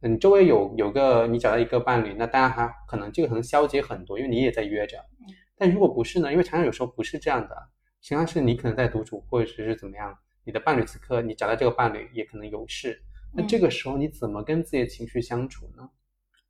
[0.01, 4.97] 你周围有有个你找到一个伴侣，那当然还可能这个可能消解很多，因为你也在约着。
[5.57, 6.31] 但如果不是呢？
[6.31, 7.55] 因为常常有时候不是这样的，
[8.05, 13.01] 实际上是你可能在独处，或者是怎么样，你的伴侣此刻你找到这个伴侣也可能有事，
[13.33, 15.89] 那嗯这个时候你怎么跟自己的情绪相处呢？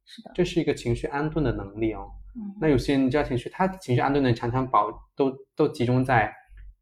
[0.03, 2.11] 是的，这是一个情绪安顿的能力哦。
[2.35, 6.29] 嗯那有些人你知道情绪，他情绪安顿的常常保都都集中在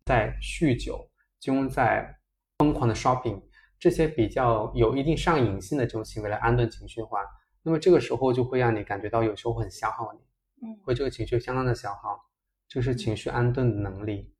[0.06, 1.08] 在酗酒，
[1.40, 2.12] 集中在
[2.58, 3.40] 疯狂的 shopping
[3.80, 7.20] 这些比较有一定上瘾性的这种行为来安顿情绪的话，
[7.62, 12.20] 那么这个时候就会让你感觉到有时候很消耗你，嗯会这个情绪相当的消耗，
[12.68, 14.33] 就是情绪安顿的能力。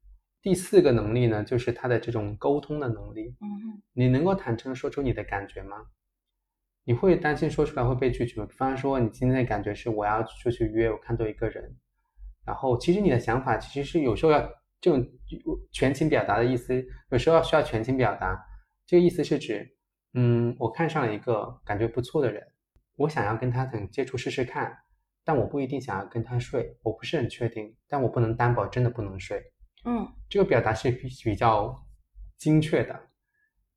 [0.44, 3.34] 第四个能力呢，就是他的这种沟通的能力。
[3.40, 5.78] 嗯你能够坦诚地说出你的感觉吗？
[6.84, 8.46] 你会担心说出来会被拒绝吗？
[8.46, 11.78] 比方说，你今天的感觉是我要出去约，我看到一个人，
[12.46, 14.42] 然后其实你的想法其实是有时候要
[14.82, 15.08] 这种
[15.72, 18.38] 全情表达的意思，有时候要需要全情表达。
[18.86, 19.78] 这个意思是指，
[20.14, 22.46] 嗯，我看上了一个感觉不错的人，
[22.98, 24.76] 我想要跟他等接触试试看，
[25.24, 29.53] 但我不一定想要跟他睡，我不是很确定，但我不能担保真的不能睡。
[29.86, 30.08] 嗯。
[30.30, 31.86] 这个表达是比比较
[32.38, 33.00] 精确的，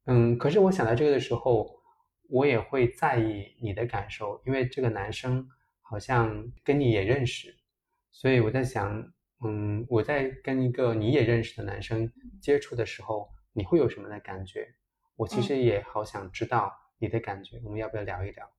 [0.06, 1.68] 嗯，可是我想到这个的时候，
[2.30, 5.46] 我也会在意你的感受，因为这个男生
[5.82, 7.54] 好像跟你也认识，
[8.10, 9.12] 所以我在想，
[9.44, 14.66] 嗯，我在跟一个你也认识的男生接触的时候，你会有什么的感觉？
[15.16, 18.50] 我其实也好想知道你的感觉，我们要不要聊一聊？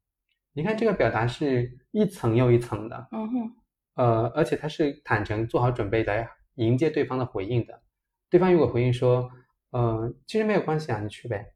[0.54, 3.56] 你看这个表达是一层又一层的，嗯哼。
[3.96, 7.82] 呃，而且他是坦诚做好准备来迎接对方的回应的。
[8.30, 9.32] 对方如果回应说，
[9.72, 11.54] 呃，其实没有关系啊，你去呗。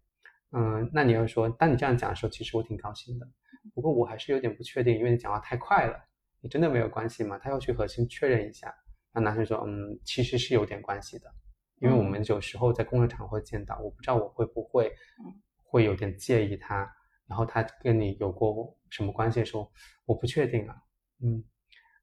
[0.52, 3.28] 嗯、那你要说，当你这样讲的时候，其实我挺高兴的。
[3.74, 5.98] 不过我还是有点不确定，因为你讲话太快了。
[6.42, 7.38] 你真的没有关系吗？
[7.38, 8.74] 他要去核心确认一下。
[9.14, 11.32] 那男生说，嗯，其实是有点关系的，
[11.80, 14.88] 因为我们有时候在工作场合见到，我不知道我会不会
[15.20, 16.90] 嗯会有点介意他，
[17.28, 19.72] 然后他跟你有过什么关系的时候，
[20.06, 20.76] 我不确定啊。
[21.24, 21.44] 嗯。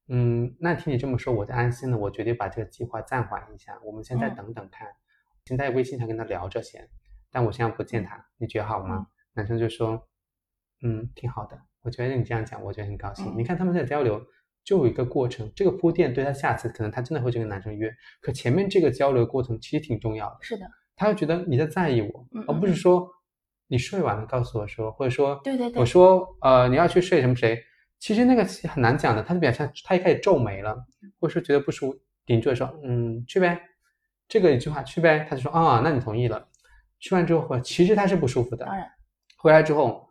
[0.09, 1.97] 嗯，那听你这么说，我就安心了。
[1.99, 4.89] 我决定把这个计划暂缓一下，我们现在嗯等等看。
[5.45, 6.89] 现在微信上跟他聊着先，
[7.31, 9.07] 但我现在不见他，你觉得好吗？
[9.35, 10.09] 男生就说，
[10.83, 11.59] 嗯，挺好的。
[11.83, 13.27] 我觉得你这样讲，我觉得很高兴。
[13.27, 14.21] 嗯你看他们在交流，
[14.65, 17.91] 就有一个过程，这个铺垫对他下次可能他真的会去跟男生约，
[18.21, 20.39] 可前面这个交流过程其实挺重要的。
[20.43, 20.67] 是的，
[20.97, 23.09] 他会觉得你在在意我，嗯而不是说
[23.69, 27.59] 你睡完了告诉我说，或者说，对对对我说呃你要去睡什么谁，
[27.99, 30.77] 其实那个很难讲的，他就表现他一开始皱眉了，
[31.21, 33.61] 或者说觉得不舒服，顶住说嗯去呗，
[34.29, 36.49] 这个一句话去呗，他就说啊那你同意了，
[37.01, 38.87] 去完之后其实他是不舒服的，当然
[39.37, 40.09] 回来之后，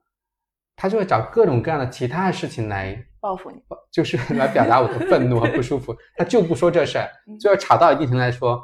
[0.76, 5.96] 他就会找各种各样的其他的事情来，报复你，就是来表达我的愤怒和不舒服。
[6.16, 8.64] 他就不说这事儿，最后吵到一定程度来说，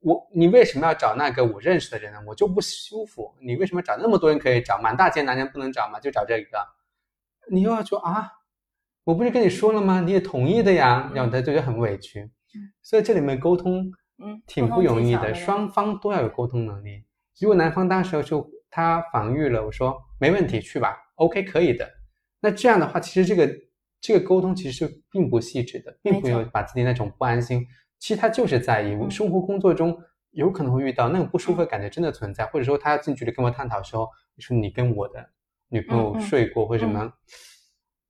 [0.00, 2.18] 我你为什么要找那个我认识的人呢？
[2.26, 3.34] 我就不舒服。
[3.40, 6.00] 你为什么找那么多人可以找，满大街男人不能找吗？
[6.00, 6.66] 就找这个，
[7.50, 8.30] 你又要说啊，
[9.04, 10.00] 我不是跟你说了吗？
[10.00, 12.30] 你也同意的呀，然后他就觉得很委屈。
[12.82, 17.04] 所以这里面沟通，嗯，挺不容易的，双方都要有沟通能力。
[17.40, 21.88] 如果男方当时就他防御了，我说没问题，去吧，OK，可以的。
[22.40, 23.52] 那这样的话，其实这个
[24.00, 27.66] 这个沟通其实是并不细致的，并不没有把自己那种不安心，
[27.98, 28.94] 其实他就是在意。
[28.94, 29.98] 嗯生活工作中
[30.30, 35.28] 有可能会遇到那种不舒服的感觉，真的存在，或者说他要近距离跟我探讨的时候，说你跟我的
[35.68, 37.12] 女朋友睡过或者什么。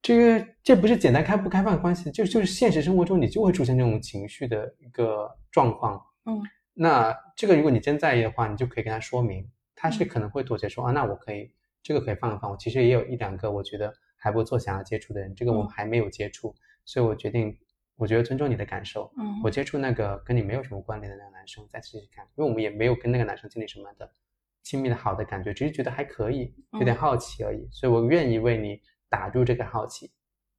[0.04, 5.98] 这个这不是简单开不开放的关系，就就是现实生活中你就会出现这种情绪的一个状况。
[6.26, 6.42] 嗯，
[6.74, 11.50] 那这个如果你真在意的话，你就可以跟他说明，他是嗯可能会妥协说啊，那我可以
[11.82, 12.50] 这个可以放一放。
[12.50, 17.56] 我其实也有一两个我觉得还不错想要接触的人，这个我嗯还没有接触，所以我决定，
[17.96, 24.10] 我觉得尊重你的感受，嗯我接触那个跟你没有什么关联的那个男生再试试看，因为我们也没有跟那个男生经历什么的
[24.62, 28.78] 亲密的好的感觉，只是觉得还可以，有点嗯好奇而已，所以我愿意为你
[29.14, 30.10] 打住这个好奇，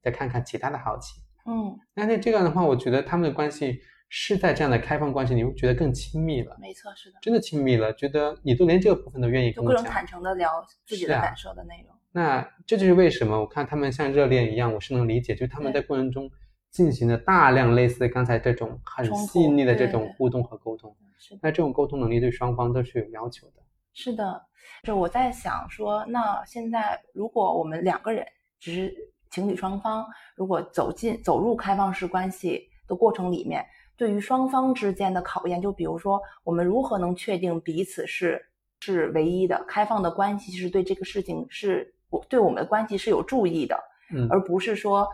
[0.02, 1.20] 再看看其他的好奇。
[1.46, 9.94] 嗯，那那这样的话，我觉得他们的关系是在这样的开放关系，你会觉得更亲密了，没错，是的，真的亲密了，觉得你都连这个部分都愿意就各种跟我讲。
[9.94, 11.94] 坦诚的聊自己的感受的内容。
[12.12, 16.32] 那这就是为什么我看他们像热恋一样，我是能理解，就是他们在过程中
[16.72, 20.96] 进行了大量类似刚才这种很细腻的这种互动和沟通。
[21.20, 23.62] 是的，那这种沟通能力对双方都是有要求的。
[23.94, 24.42] 是的，
[24.84, 28.26] 就我在想说，那现在如果我们两个人
[28.66, 28.92] 只是
[29.30, 30.04] 情侣双方，
[30.36, 33.64] 如果走进走入开放式关系的过程里面，
[33.96, 38.44] 对于双方之间的考验，就比如说我们如何能确定彼此是
[38.80, 43.80] 是唯一的开放的关系，是对这个事情是我对我们的关系是有注意的，
[44.12, 45.08] 嗯，而不是说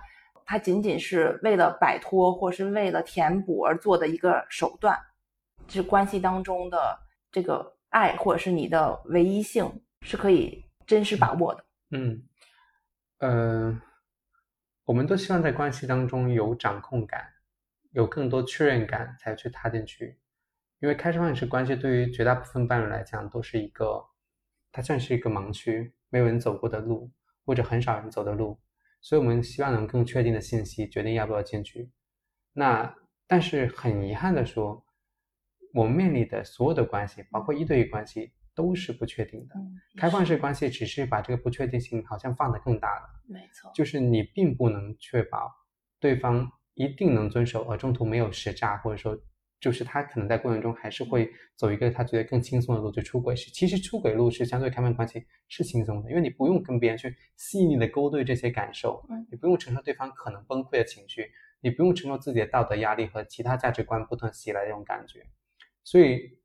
[0.46, 4.98] 它仅仅是为了摆脱或是为了填补而做的一个手段。
[5.68, 6.98] 这关系当中的
[7.30, 9.70] 这个爱或者是你的唯一性
[10.04, 11.66] 是可以真实把握的。
[11.92, 12.24] 嗯，
[13.22, 13.80] 呃，
[14.84, 17.24] 我们都希望在关系当中有掌控感，
[17.92, 20.20] 有更多确认感才去踏进去。
[20.80, 24.04] 因为开放式关系对于绝大部分伴侣来讲都是一个，
[24.72, 27.12] 它算是一个盲区，没有人走过的路，
[27.46, 28.60] 或者很少人走的路，
[29.02, 31.92] 所以我们希望能更确定的信息决定要不要进去。
[32.54, 32.92] 那
[33.28, 34.84] 但是很遗憾的说，
[35.76, 39.56] 我们面临的所有的关系，包括一对一关系，都是不确定的。
[39.56, 45.52] 嗯，开放式关系只是把这个不确定性好像放得更大了，没错，就是你并不能确保
[46.00, 49.18] 对方一定能遵守，而中途没有实诈，或者说
[49.60, 53.52] 就是他可能在过程中还是会走一个他觉得更轻松的路，就出轨是。
[53.52, 61.30] 其实出轨路是相对开放关系是轻松的，因为你不用跟别人去细腻的勾兑这些感受，嗯你不用承受对方可能崩溃的情绪，
[61.62, 65.24] 你不用承受自己的道德压力和其他价值观不断袭来的这种感觉，
[65.84, 66.40] 所以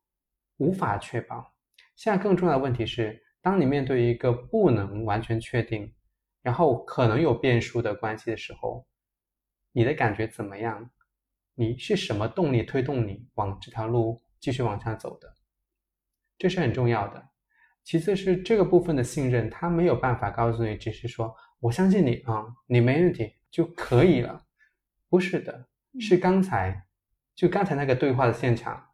[0.58, 1.55] 无法确保。
[1.96, 5.92] 现在更重要的问题是，当你面对一个不能完全确定，
[6.42, 8.86] 然后可能有变数的关系的时候，
[9.72, 10.90] 你的感觉怎么样？
[11.54, 15.34] 你是什么动力推动你往这条路继续往下走的？
[16.36, 17.30] 这是很重要的。
[17.82, 24.44] 其次是这个部分的信任，他没有办法告诉你，只是说我相信你啊、你没问题就可以了。
[25.08, 25.66] 不是的，
[25.98, 26.86] 是刚才
[27.34, 28.90] 就刚才那个对话的现场，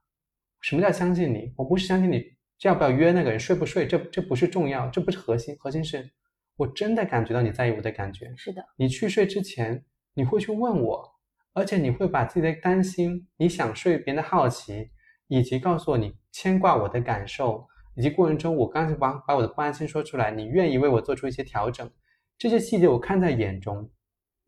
[0.60, 1.52] 什么叫相信你？
[1.56, 2.36] 我不是相信你
[2.68, 6.10] 要不要约那个人睡不睡，这这不是重要，这不是核心，核心是
[6.56, 8.32] 我真的感觉到你在意我的感觉。
[8.36, 9.84] 是的，你去睡之前，
[10.14, 11.12] 你会去问我，
[11.54, 14.90] 而且你会把自己的担心、你想睡别人的好奇，
[15.28, 21.90] 以及告诉我你牵挂我的感受，以及过程中我刚才把把我的不安心说出来，你愿意为我做出一些调整，
[22.38, 23.90] 这些细节我看在眼中，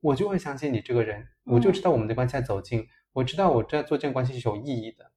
[0.00, 5.10] 我就会相信你这个人，我就知道我们的关系在走近，我知道我这做这段关系是有意义的。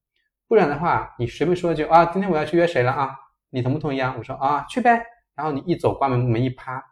[0.47, 3.15] 不然的话，你随便说一句啊，今天我要去约谁了啊，
[3.49, 4.15] 你同不同意啊？
[4.17, 5.03] 我说啊，去呗。
[5.35, 6.83] 然后你一走，关门门一趴，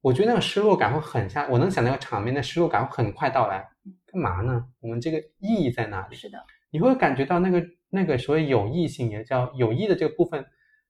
[0.00, 3.68] 我觉得那个失落感会很像，我能想那个场面那失落感会很快到来。
[4.06, 4.64] 干嘛呢？
[4.80, 6.16] 我们这个意义在哪里？
[6.16, 10.44] 是的，你会感觉到那个那个所谓有意性，也叫有意的这个部分，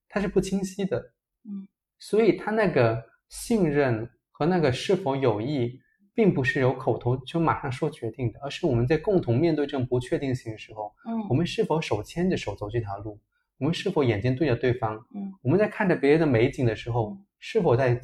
[0.08, 1.12] 它是不清晰的。
[1.44, 5.80] 嗯，所以它那个信任和那个是否有益，
[6.18, 13.20] 并不是由口头就马上说决定的，而是我们在共同面对这种不确定性的时候，嗯我们是否手牵着手走这条路？
[13.58, 14.96] 我们是否眼睛对着对方？
[15.14, 18.00] 嗯，我们在看着别人的美景的时候嗯，是否在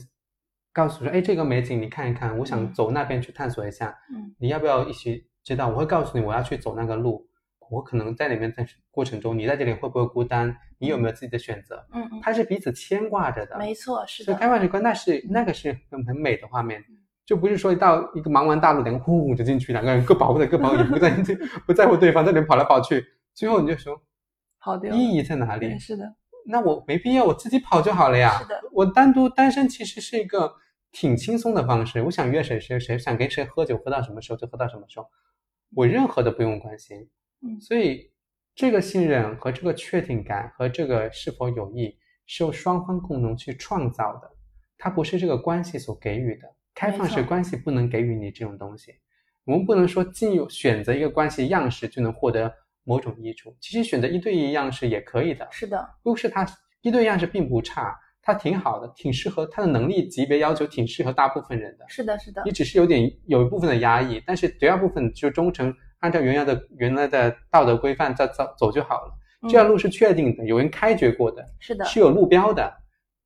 [0.72, 5.66] 告诉说，哎，这个美景你看一看，我想嗯走那边去探索一下，嗯你要不要一起知道？
[5.66, 7.26] 我会告诉你我要去走那个路，
[7.68, 10.56] 我可能在里面在过程中，你在这里会不会孤单？
[10.78, 11.84] 你有没有自己的选择？
[11.92, 13.58] 嗯嗯，它是彼此牵挂着的。
[13.58, 16.94] 没错，是的，所以开放式关那是那个是很很美的画面嗯，
[17.26, 21.10] 就不是说一到一个茫茫大陆，两个呼就进去，两个人各保护着各保护，也不在
[21.66, 24.00] 不在乎对方，在那边跑来跑去，最后你就说
[24.92, 25.78] 意义在哪里，？
[25.78, 26.14] 是的，
[26.46, 28.38] 那我没必要，我自己跑就好了呀。
[28.38, 30.54] 是的，我单独单身其实是一个
[30.92, 35.06] 挺轻松的方式，我想约谁谁谁，想跟谁喝酒喝到什么时候就喝到什么时候，
[35.74, 37.08] 我任何都不用关心。
[37.42, 38.10] 嗯所以
[38.54, 41.96] 这个信任和这个确定感和这个是否有益，
[42.26, 44.30] 是由双方共同去创造的，
[44.78, 46.48] 它不是这个关系所给予的。
[46.74, 48.94] 开放式关系不能给予你这种东西，
[49.44, 52.52] 我们不能说进入选择一个关系样式就能获得
[52.82, 53.56] 某种益处。
[53.60, 56.46] 其实选择一对一样式也可以的，是的，不是它
[56.82, 61.84] 一对样式并不差，它挺好的，挺适合它的能力级别要求挺适合大部分人的。
[61.88, 69.14] 是的，是的你，只是有点有一部分的压抑，但是绝大部分就忠诚，按照原来的原来的道德规范在走走就好了。
[69.42, 72.72] 这条嗯路是确定的，有人开掘过的，是的，是有路标的，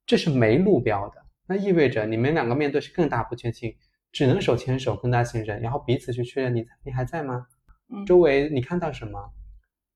[0.05, 1.18] 这是没路标的，
[1.49, 3.74] 那意味着你们两个面对是更大不确定，
[4.12, 7.46] 只能手牵手，更大信任，然后彼此去确认你你还在吗？
[7.88, 9.32] 嗯周围你看到什么？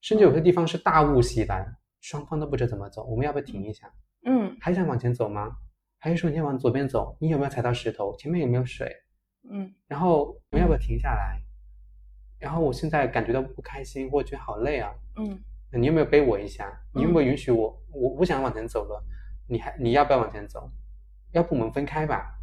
[0.01, 1.65] 甚至有些地方是大雾袭来，
[2.01, 3.93] 双方都不知道怎么走，我们要不要停一下？
[4.25, 5.55] 嗯还想往前走吗？
[5.99, 7.17] 还是说你要往左边走？
[7.21, 8.17] 你有没有踩到石头？
[8.17, 8.91] 前面有没有水？
[9.51, 11.39] 嗯然后我们要不要停下来？
[12.39, 15.39] 然后我现在感觉到不开心，或者觉得好累啊，嗯
[15.79, 16.73] 你有没有背我一下？
[16.95, 17.79] 你有没有允许我？
[17.93, 19.05] 我不想往前走了，
[19.47, 20.71] 你还你要不要往前走？
[21.33, 22.39] 要不我们分开吧，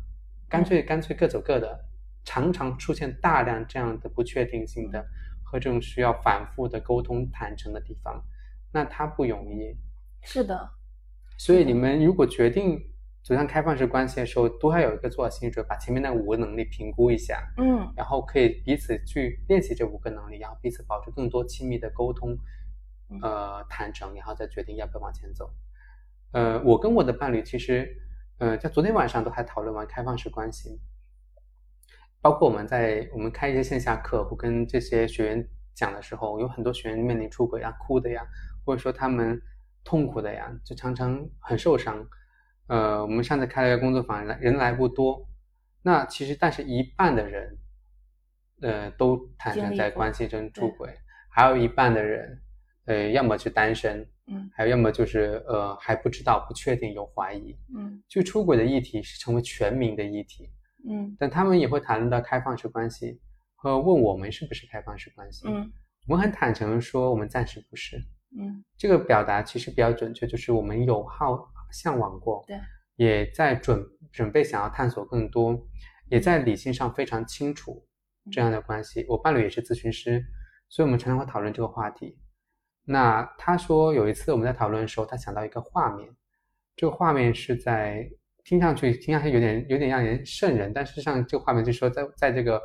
[0.48, 1.86] 干脆干脆各走各的。
[2.26, 5.04] 常常出现大量这样的不确定性的
[5.42, 8.24] 和这种需要反复的沟通坦诚的地方，
[8.72, 9.76] 那他不容易。
[10.22, 10.70] 是的，
[11.38, 12.78] 所以你们如果决定
[13.24, 22.38] 走向开放式关系的时候，都要有一个做好心理准备，把前面那五个能力评估一下，嗯然后可以彼此去练习这五个能力，然后彼此保持更多亲密的沟通
[23.10, 25.52] 嗯，呃，坦诚，然后再决定要不要往前走。
[26.32, 27.90] 呃，我跟我的伴侣其实，
[28.40, 30.80] 呃，在昨天晚上都还讨论完开放式关系，
[32.22, 38.26] 包括我们在我们开一些线下课我跟这些学员讲的时候，有很多学员面临出轨啊、哭的呀，
[38.66, 39.42] 或者说他们
[39.84, 42.08] 痛苦的呀，就常常很受伤。
[42.68, 45.28] 呃，我们上次开了一个工作坊，来人来不多，
[45.82, 47.58] 那其实但是一半的人，
[48.62, 50.98] 呃，都坦诚在关系中出轨，
[51.30, 52.42] 还有一半的人，
[52.86, 57.58] 呃，要么是单身，嗯还有要么就是呃还不知道、不确定、有怀疑。
[57.76, 60.50] 嗯就出轨的议题是成为全民的议题，
[60.90, 63.20] 嗯但他们也会谈论到开放式关系，
[63.56, 65.48] 和问我们是不是开放式关系。
[65.48, 65.72] 嗯
[66.08, 67.98] 我们很坦诚地说，我们暂时不是。
[68.38, 72.60] 嗯这个表达其实比较准确，就是我们有好向往过，对，
[72.96, 75.60] 也在准准备想要探索更多，
[76.10, 77.86] 也在理性上非常清楚
[78.32, 79.06] 这样的关系。
[79.10, 80.24] 我伴侣也是咨询师，
[80.68, 82.18] 所以我们常常会讨论这个话题。
[82.92, 86.10] 那他说有一次我们在讨论的时候，他想到一个画面，
[86.76, 88.10] 这个画面是在
[88.44, 92.60] 听上去听上去有点有点让人瘆人，但实际上这个画面就是说在在这个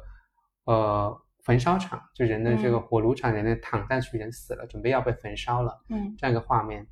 [0.65, 2.81] 呃焚烧场，就人的这个嗯。
[2.81, 5.79] 火炉场，人的躺下去，人死了，准备要被焚烧了。
[5.91, 6.15] 嗯。
[6.17, 6.87] 这样一个画面，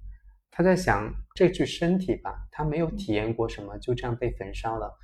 [0.50, 4.94] 他在想这具身体吧，他没有嗯体验过什么，就这样被焚烧了，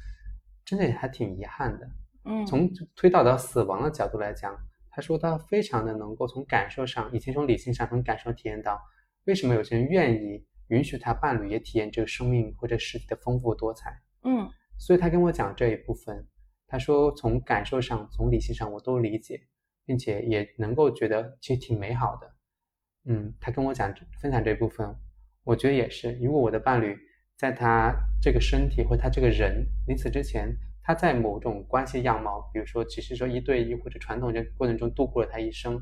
[0.66, 1.88] 真的还挺遗憾的。
[2.26, 4.54] 嗯，从推导到死亡的角度来讲，
[4.98, 8.82] 他说他非常的能够从感受上，以前从理性上从感受体验到，
[9.26, 13.96] 为什么有些人愿意允许他伴侣也体验这个生命或者实体的丰富多彩。
[14.24, 16.26] 嗯所以他跟我讲这一部分，
[16.66, 19.40] 他说从感受上、从理性上我都理解，
[19.84, 22.34] 并且也能够觉得其实挺美好的。
[23.04, 24.92] 嗯，他跟我讲分享这一部分，
[25.44, 26.18] 我觉得也是。
[26.20, 26.98] 如果我的伴侣
[27.36, 30.52] 在他这个身体或他这个人临死之前，
[30.88, 35.78] 他在某种关系样貌，比如说只是说一对一或者传统这过程中度过了他一生，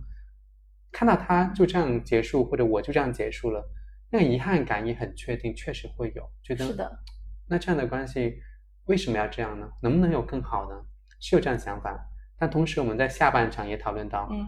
[0.90, 3.64] 看到他就这样结束，或者我就这样结束了，
[4.11, 6.98] 那个遗憾感也很确定，确实会有，觉得是的，
[7.46, 8.42] 那这样的关系
[8.86, 9.70] 为什么要这样呢？
[9.80, 10.76] 能不能有更好呢？
[11.20, 11.96] 是有这样的想法，
[12.36, 14.44] 但同时我们在下半场也讨论到，嗯，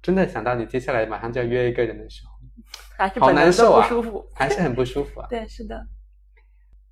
[0.00, 2.38] 真的想到你接下来马上就要约一个人的时候，
[2.96, 5.26] 还是好难受啊不舒服，还是很不舒服啊。
[5.28, 5.84] 对，是的，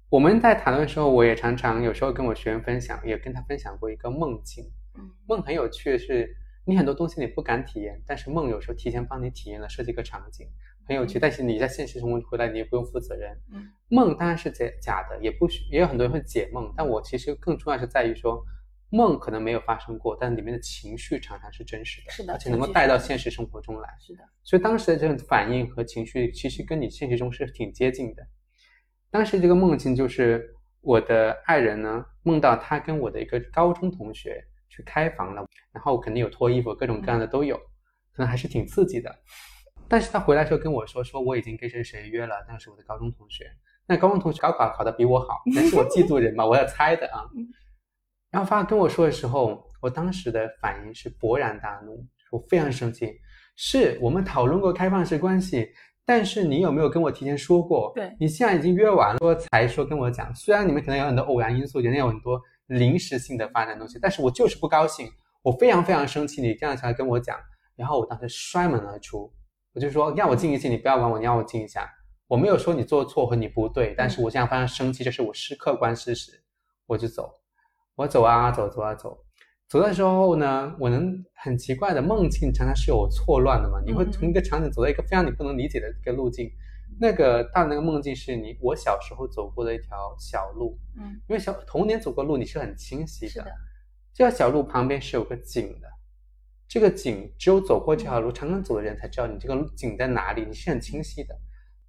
[0.09, 4.65] 我们在谈论的时候，我也常常有时候跟我学员分享，也跟他分享过一个梦境。
[4.97, 6.33] 嗯梦很有趣的是，
[6.65, 10.47] 你很多东西你不敢体验，但是梦有时候提前帮你体验了，设计一个场景，
[10.87, 11.19] 很有趣。
[11.19, 13.37] 嗯但是你在现实生活中回来，你也不用负责任。
[13.53, 18.41] 嗯梦当然是假假的，也不许也有很多人会解梦，但我其实更重要是在于说，
[18.91, 23.89] 梦可能没有发生过，但里面的情绪常常是真实的，是的而且能够带到现实生活中来。
[24.01, 28.25] 是的，所以当时的这种反应和情绪，其实跟你现实中是挺接近的。
[29.17, 30.47] 当时这个梦境就是
[30.83, 35.43] 我的爱人呢梦到他跟我的一个高中同学去开房了，
[35.73, 37.57] 然后肯定有脱衣服，各种各样的都有，
[38.13, 39.11] 可能还是挺刺激的。
[39.89, 43.51] 但是他回来之后跟我说，说我已经跟谁谁约了，那是我的高中同学。
[43.87, 47.25] 那高中同学高考考得比我好，那是我嫉妒人嘛，我要猜的啊。
[48.31, 53.19] 然后发跟我说的时候，我当时的反应是勃然大怒，我非常生气。
[53.59, 55.67] 是我们讨论过开放式关系，
[56.07, 57.93] 但是你有没有跟我提前说过？
[57.95, 60.33] 对你现在已经约完了，说才说跟我讲。
[60.35, 65.11] 虽然你们可能有很多偶然因素，可能有很多临时性的发展东西，但是我就是不高兴，
[65.43, 66.41] 我非常非常生气。
[66.41, 67.37] 你这样才跟我讲，
[67.75, 69.31] 然后我当时摔门而出，
[69.75, 71.91] 我就说让我静一静，你不要管我，你让我静一下。
[72.29, 76.41] 我没有说你做错和你不对，但是我现在非常生气，这是我是客观事实，
[76.87, 77.33] 我就走。
[77.97, 79.19] 我走啊走，走啊走，
[79.69, 86.51] 走的时候呢，我能很奇怪的梦境常常是有错乱的嘛，你会从一个场景走到一个非常你不能理解的一个路径。
[87.01, 93.31] 那个大那个梦境是你我小时候走过的一条小路，嗯，因为小童年走过路你是很清晰的。
[93.33, 93.47] 是的，
[94.15, 95.89] 这条小路旁边是有个井的，
[96.69, 101.37] 这个井只有走过这条路常常走的人才知道你这个井在哪里，你是很清晰的。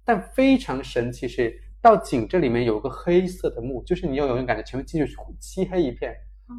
[0.04, 1.62] 但非常神奇是。
[1.80, 6.12] 到井这里面有个黑色的幕，就是你有永远感觉前面进去漆黑一片，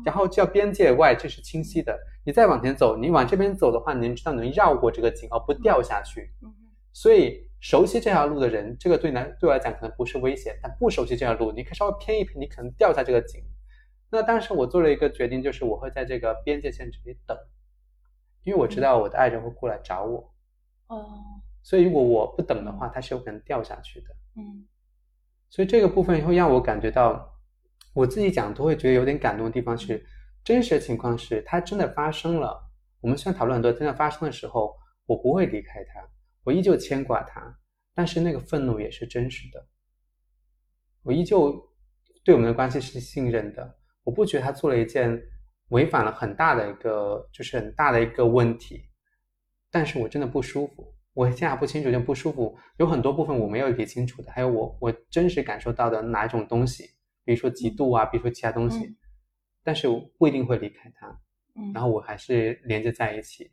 [0.06, 1.98] 然后叫边界外这是清晰的。
[2.26, 6.32] 你再往前走，你往这边走的话，你能知道能绕过这个井而不掉下去。
[6.94, 13.42] 所以熟悉这条路的人，这个对来对我来讲可能不是危险，但不熟悉这条路，你可以稍微偏一偏，你可能掉下这个井。
[14.12, 17.38] 那当时我做了一个决定，就是我会在这个边界线这里等，
[18.44, 20.34] 因为我知道我的爱人会过来找我。
[20.88, 21.24] 哦，
[21.62, 24.08] 所以如果我不等的话，他是有可能掉下去的。
[24.36, 24.66] 嗯。
[25.52, 27.39] 所以这个部分会让我感觉到，
[28.00, 30.02] 我自己讲都会觉得有点感动的地方是，
[30.42, 32.58] 真实的情况是它真的发生了。
[33.02, 34.74] 我们虽然讨论很多，真的发生的时候，
[35.06, 36.02] 我不会离开他，
[36.46, 37.54] 我依旧牵挂他，
[37.94, 39.68] 但是那个愤怒也是真实的。
[41.04, 41.54] 我依旧
[42.24, 45.22] 对我们的关系是信任的，我不觉得他做了一件
[45.72, 48.82] 违反了很大的一个，就是很大的一个问题，
[49.70, 50.96] 但是我真的不舒服。
[51.14, 56.90] 我现在不清楚，有点不舒服，有很多部分我没有理清楚的，还有我我真实感受到的哪一种东西，
[57.30, 58.98] 比如说嫉妒啊，比如说其他东西，
[59.64, 61.08] 但是我不一定会离开他，
[61.54, 63.52] 嗯，然后我还是连接在一起，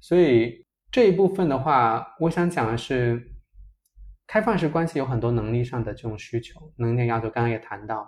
[0.00, 3.32] 所以这一部分的话，我想讲的是，
[4.26, 8.06] 开放式关系有很多能力上的这种需求，能力要求，刚刚也谈到，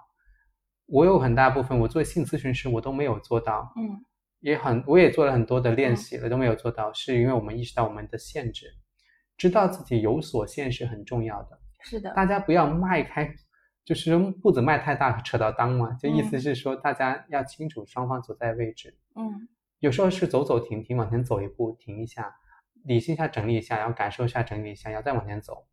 [0.85, 4.05] 我有很大部分，我作为性咨询师，我都没有做到，嗯。
[4.41, 8.67] 也很，我也做了很多的练习了，都没有做到，是因为我们意识到我们的限制，
[9.37, 11.61] 知道自己有所限是很重要的。
[11.85, 13.33] 是的，大家不要迈开，
[13.85, 18.97] 就是步子迈太大扯到裆嘛，就意思是说大家要清楚双方所在位置。
[19.17, 19.49] 嗯，
[19.81, 22.37] 有时候是走走停停，往前走一步，停一下，
[22.85, 25.67] 理性一下，整理一下，然后感受一下，整理一下，然后再往前走，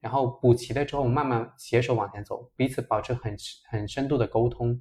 [0.00, 3.36] 然后补齐了之后，慢慢携手往前走，彼此保持很
[3.68, 4.80] 很深度的沟通，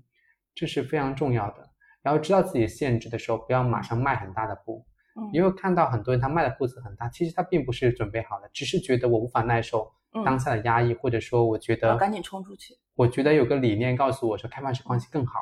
[0.54, 1.70] 这是非常重要的。
[2.02, 4.86] 然后知道自己限制的时候，不要马上迈很大的步，
[5.34, 9.92] 因为看到很多人他迈的步子很大，其实他并不是准备好的，只是觉得我无法耐受
[10.26, 12.76] 当下的压抑，或者说我觉得赶紧冲出去。
[12.96, 15.40] 我觉得有个理念告诉我说开放式关系更好。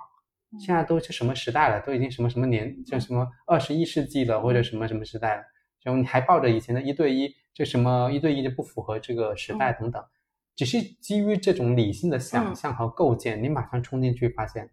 [0.60, 1.82] 现在都是什么时代了？
[1.82, 5.44] 都已经什么什么年，叫什么二十一世纪了，或者什么什么时代了？
[5.84, 10.04] 然后你还抱着以前的一对一，这什么一对一就不符合这个时代等等，
[10.56, 14.70] 只是基于这种理性的想象和构建，你马上冲进去发现。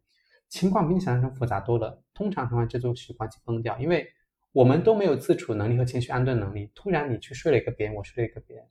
[0.49, 2.03] 情况比你想象中复杂多了。
[2.14, 4.07] 通常情况，这就是关系崩掉，因为
[4.53, 6.70] 我们都没有自处能力和情绪安顿能力。
[6.74, 8.64] 突然你去睡了一个别人，我睡了一个别人，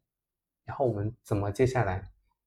[0.66, 2.04] 然后我们怎么接下来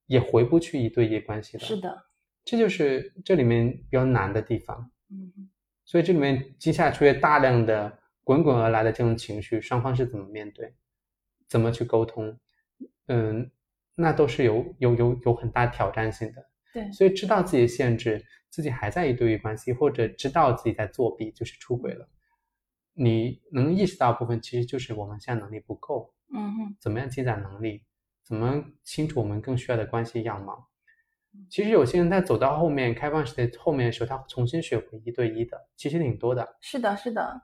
[0.07, 1.65] 也回不去一对一关系了？
[1.65, 2.07] 是的，
[2.45, 4.91] 这就是这里面比较难的地方。
[5.11, 5.51] 嗯，
[5.85, 10.75] 所以这里面接下来出现大量的滚滚而来的这种情绪，双方是怎么面对，
[11.49, 12.39] 怎么去沟通？
[13.07, 13.51] 嗯，
[13.95, 16.47] 那都是有有有有很大挑战性的。
[16.73, 18.25] 对，所以知道自己的限制。
[18.49, 22.09] 自己还在一对一关系，或者知道自己在作弊，就是出轨了。
[22.95, 26.15] 你能意识到部分，其实就是我们现在能力不够。
[26.33, 27.83] 嗯哼，怎么样积攒能力？
[28.27, 30.67] 怎么清楚我们更需要的关系样貌？
[31.49, 36.57] 其实有些人在走到后面开放式的后面的时候，他重新学会一对一的，其实挺多的。
[36.61, 37.41] 是的，是的。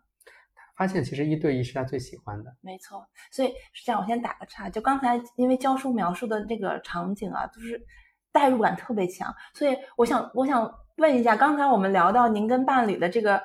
[0.77, 2.57] 发现其实一对一是他最喜欢的。
[2.61, 3.07] 没错。
[3.31, 7.81] 所以是这样我先打个岔，就刚才因为教书描述的这个场景啊，就是
[8.33, 10.79] 代入感特别强，所以我想，我想。
[10.99, 13.43] 问一下，刚才我们聊到您跟伴侣的这个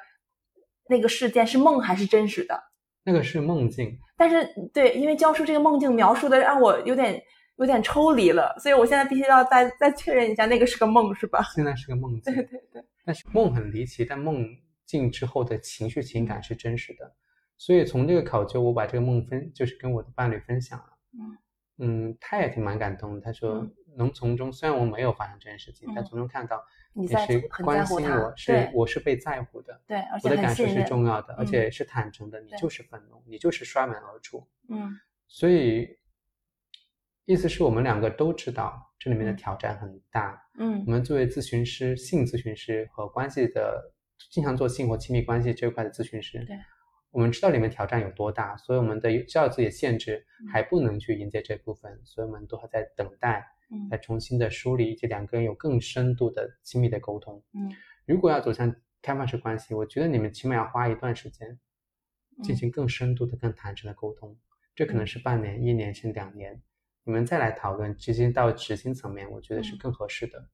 [0.89, 2.61] 那个事件是梦还是真实的？
[3.08, 3.97] 那个是梦境。
[4.18, 7.24] 但是对，因为教授这个梦境描述的让我有点
[7.55, 11.41] 有点抽离了，所以我现在必须要再再确认一下，那个是个梦是吧？
[11.55, 12.34] 现在是个梦境。
[12.34, 12.84] 对对对。
[13.05, 14.45] 但是梦很离奇，但梦
[14.86, 17.16] 境之后的情绪情感是真实的。
[17.58, 20.86] 所以从这个考究，我把这个梦分，就是跟我的伴侣分享了。
[21.14, 21.38] 嗯
[21.80, 23.22] 嗯，他也挺蛮感动的。
[23.22, 26.62] 他说能从中，虽然我没有发生这件事情，但从中看到
[26.97, 29.79] 你是关心我，是我是被在乎的。
[29.85, 32.41] 对，而且我的感受是重要的，而且是坦诚的。
[32.41, 34.45] 你就是愤怒，你就是摔门而出。
[34.69, 34.91] 嗯，
[35.27, 35.87] 所以
[37.25, 40.41] 意思是我们两个都知道这里面的挑战很大。
[40.57, 43.93] 嗯，我们作为咨询师、性咨询师和关系的，
[44.31, 46.43] 经常做性或亲密关系这一块的咨询师。
[46.45, 46.57] 对。
[47.11, 57.43] 我们知道里面挑战有多大，所以我们的知道自己的限制，还不能去迎接这部分，所以我们都还在等待，嗯，再重新的梳理，以及两个人有更深度的亲密的沟通。
[57.53, 57.72] 嗯，
[58.05, 61.59] 如果要走向开放式关系，我觉得你们起码要花一段时间，
[62.43, 64.38] 进行更深度的、更坦诚的沟通，
[64.76, 66.61] 这可能是半年、一年甚至两年，
[67.03, 70.49] 你们再来讨论，直接到执行层面，我觉得是更合适的。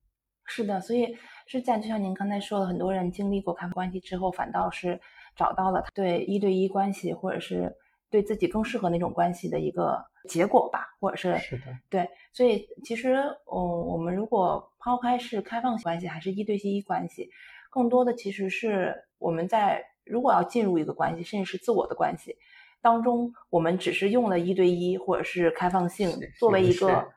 [0.46, 1.16] 是的，所以
[1.48, 5.00] 是在就像您刚才说的，很多人经历过开放关系之后，反倒是。
[5.36, 7.76] 找到了对一对一关系，或者是
[8.14, 10.00] 对自己更适合那种关系的一个
[10.30, 13.16] 结果吧，或者是是的，对，所以其实，
[13.52, 13.58] 嗯，
[13.88, 17.28] 我们如果抛开是开放关系还是一对一关系，
[17.72, 22.38] 更多的其实是我们在如果要进入一个关系，甚至是自我的关系
[22.84, 27.12] 当中，我们只是用了一对一或者是开放性作为一个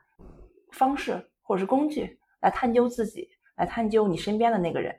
[0.71, 4.95] 方式或者是工具来探究自己，来探究你身边的那个人，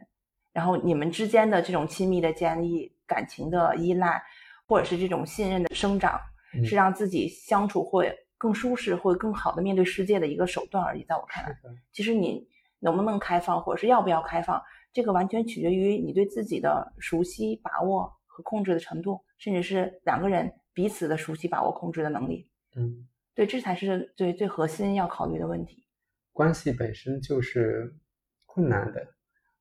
[0.53, 2.97] 然后你们之间的这种亲密的建立。
[3.09, 4.23] 感情的依赖，
[4.69, 6.21] 或者是这种信任的生长，
[6.65, 11.03] 是让自己相处会更舒适，会更好的面对世界的一个手段而已。
[11.05, 11.59] 在我看来，
[11.91, 12.47] 其实你
[12.79, 14.63] 能不能开放，或者是要不要开放，
[14.93, 22.51] 这个完全取决于你对自己的熟悉、把握和控制的程度，甚至是两个人彼此的熟悉、把握、控制的能力。
[22.77, 25.85] 嗯，对，这才是最最核心要考虑的问题。
[26.33, 27.97] 关系本身就是
[28.45, 29.15] 困难的。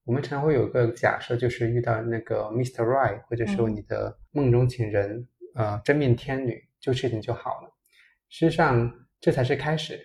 [0.07, 2.81] 我们常会有个假设，就是遇到那个 Mr.
[2.81, 7.67] Right，或者说你的梦中情人，呃，真命天女，就事情就好了。
[8.29, 8.89] 事实际上，
[9.19, 9.99] 这才是开始。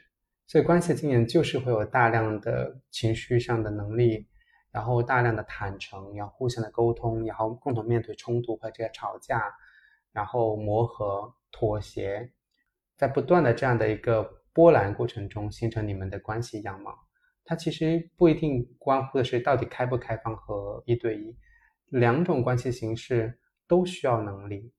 [0.48, 4.26] 所以，关系经验就是会有大量的情绪上的能力，
[4.72, 9.54] 然后大量的坦诚，然后互相的沟通，然后共同面对冲突和这些吵架，
[10.10, 12.28] 然后磨合、妥协，
[12.96, 16.92] 在不断的这样的一个波澜过程中，形成你们的关系样貌。
[17.44, 21.36] 它其实不一定关乎的是到底开不开放和一对一，
[21.88, 24.72] 两种关系形式都需要能力，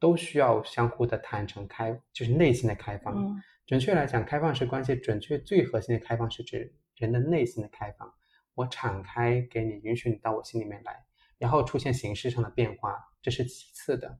[0.00, 3.40] 都需要相互的坦诚开，就是内心的开放。
[3.66, 8.12] 准确来讲，开放式关系准确最核心的开放是指人的内心的开放，
[8.54, 11.04] 我敞开给你，允许你到我心里面来，
[11.38, 14.18] 然后出现形式上的变化，这是其次的，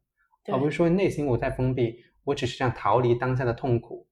[0.53, 4.07] 而不是说内心我在封闭，我只是想逃离当下的痛苦，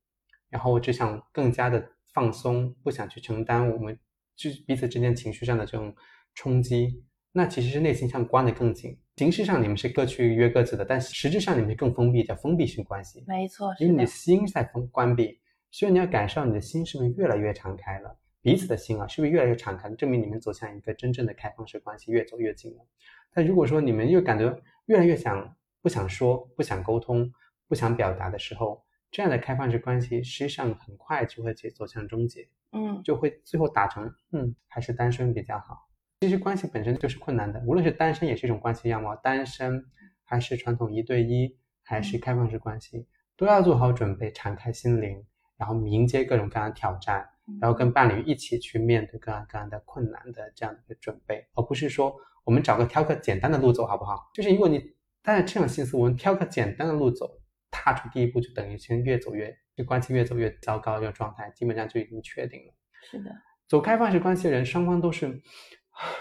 [0.48, 1.92] 然后我只想更加的。
[2.16, 3.98] 放松，不想去承担我们
[4.34, 5.94] 就彼此之间情绪上的这种
[6.34, 8.98] 冲击，那其实是内心上关得更紧。
[9.16, 13.22] 形式上你们是各去约各自的，但实质上你们更封闭，叫封闭性关系。
[13.26, 15.38] 没错，因为你的心在封关闭，
[15.70, 22.86] 所以你要感受你的心是不是越来越敞开了，彼此的心啊是不是越来越敞开，证明你们走向一个真正的开放式关系越走越近了。
[23.34, 27.30] 但如果说你们又感觉越来越想不想说、不想沟通、
[27.68, 35.88] 不想表达的时候，这样的开放式关系实际上很快就会走走向终结，嗯，就会最后打成嗯还是单身比较好。
[36.20, 39.84] 其实关系本身就是困难的，无论是单身也是一种关系样貌，单身
[40.24, 45.24] 还是传统一对一，还是开放式关系，都要做好准备，敞开心灵，
[45.56, 47.28] 然后迎接各种各样的挑战，
[47.60, 54.30] 然后跟伴侣一起去面对各样各样的困难的这样的一个准备，而不是说我们找个挑个简单的路走好不好？
[54.34, 57.30] 就是如果你带着这种心思，我们挑个简单的路走。
[57.76, 62.72] 踏出第一步就等于先越走越，这关系越走越糟糕，这个状态基本上就已经确定了。
[63.10, 63.30] 是的，
[63.68, 65.40] 走开放式关系的人，双方都是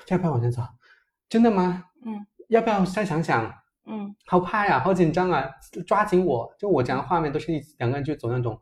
[0.08, 0.62] 要不要往前走？
[1.30, 1.86] 真的吗？
[2.06, 2.28] 嗯。
[2.49, 3.51] 要不要再想想？
[3.86, 4.14] 嗯。
[4.26, 5.49] 好怕呀，好紧张啊！
[5.88, 8.60] 抓紧我，就我讲的画面都是一两个人就走那种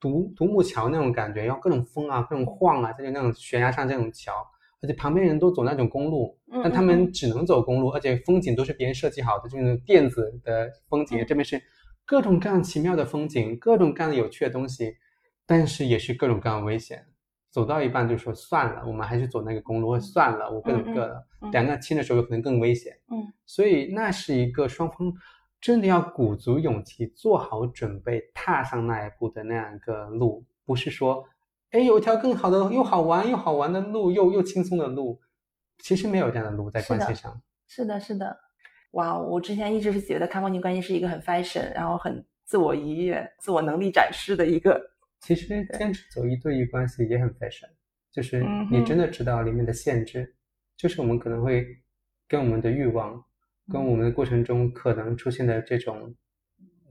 [0.00, 4.32] 独独木桥那种感觉，然后各种风啊，各种晃啊，在那种悬崖上这种桥，
[4.80, 11.62] 而且旁边人都走那种公路，但他们只能走公路，而且风景都是别人设计好的，就是电子的风景，这边是。
[12.04, 14.96] 各种各样奇妙的风景，各种各样的有趣的东西，
[15.46, 17.06] 但是也是各种各样的危险。
[17.50, 20.00] 走到一半就说算了，我们还是走那个公路。
[20.00, 21.26] 算了，我各走各的。
[21.52, 22.98] 两个亲的时候有可能更危险。
[23.10, 25.12] 嗯，所以那是一个双方
[25.60, 30.44] 真的要鼓足勇气，做好准备，踏上那一步的那样一个路。
[30.64, 31.24] 不是说，
[31.72, 35.20] 哎，有一条更好的、又好玩又好玩的路，又又轻松的路。
[35.78, 37.42] 其实没有这样的路在关系上。
[37.68, 38.38] 是的，是的。
[38.92, 44.80] 哇，我之前一直是觉得开放性关系是一个很 fashion，然后很自我愉悦、自我能力展示的一个
[45.20, 47.68] 其实坚持走一对一关系也很 fashion，
[48.10, 50.34] 就是你真的知道里面的限制，
[50.76, 51.66] 就是我们可能会
[52.28, 53.22] 跟我们的欲望，
[53.72, 56.14] 跟我们的过程中可能出现的这种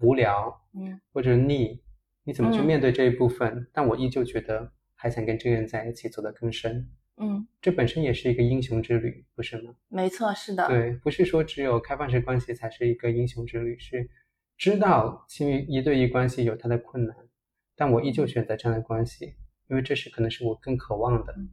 [0.01, 1.83] 无聊嗯或者腻，
[2.23, 3.67] 你怎么去嗯面对这一部分？
[3.71, 6.89] 但我依旧觉得还想跟这个人在一起，走得更深。
[7.17, 9.73] 嗯，这本身也是一个英雄之旅，不是吗？
[9.89, 14.09] 没错，是的，对，不是说只有开放式关系才是一个英雄之旅，是
[14.57, 17.15] 知道亲密一对一关系有它的困难，
[17.75, 19.35] 但我依旧选择这样的关系，
[19.69, 21.49] 因为这是可能是我更渴望的嗯。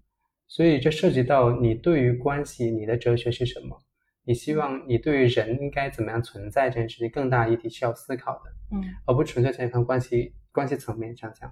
[0.46, 3.78] 所以这涉及到你对于关系，你的哲学是什么？
[4.24, 11.50] 你希望你对于人应该怎么样存在这件事情更大议题是要思考的，嗯而不纯粹从一方关系关系层面上讲。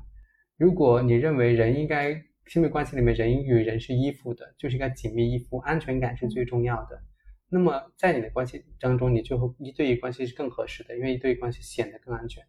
[0.57, 7.03] 如果你认为人应该亲密关系里面人与人是依附的，就是应该紧密依附，安全感是最重要的。
[7.49, 12.43] 那么在你的关系当中，你就会一对一关系是更合适的，因为一对一关系显得更安全。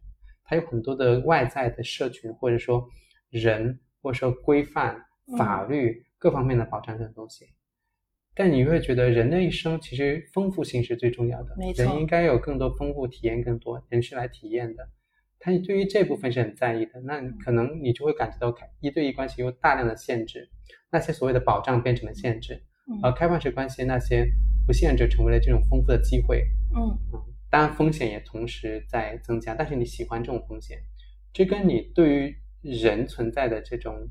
[0.44, 2.88] 它有很多的外在的社群，或者说
[3.30, 5.04] 人，或者说规范、
[5.36, 7.46] 法律各方面的保障这种东西。
[8.34, 14.88] 但你会觉得人的一生其实丰富性是最重要的，人应该有更多丰富体验，更多人是来体验的。
[15.40, 20.48] 他对于这部分是很在意的，那你可能你就会感觉到开一对一关系有大量的限制，
[20.90, 24.26] 那些所谓的保障变成了限制，嗯而开放式关系那些
[24.66, 26.44] 不限制成为了这种丰富的机会。
[26.74, 30.78] 嗯嗯，当然风险也同时在增加，但是你喜欢这种风险，
[31.32, 34.08] 这跟你对于人存在的这种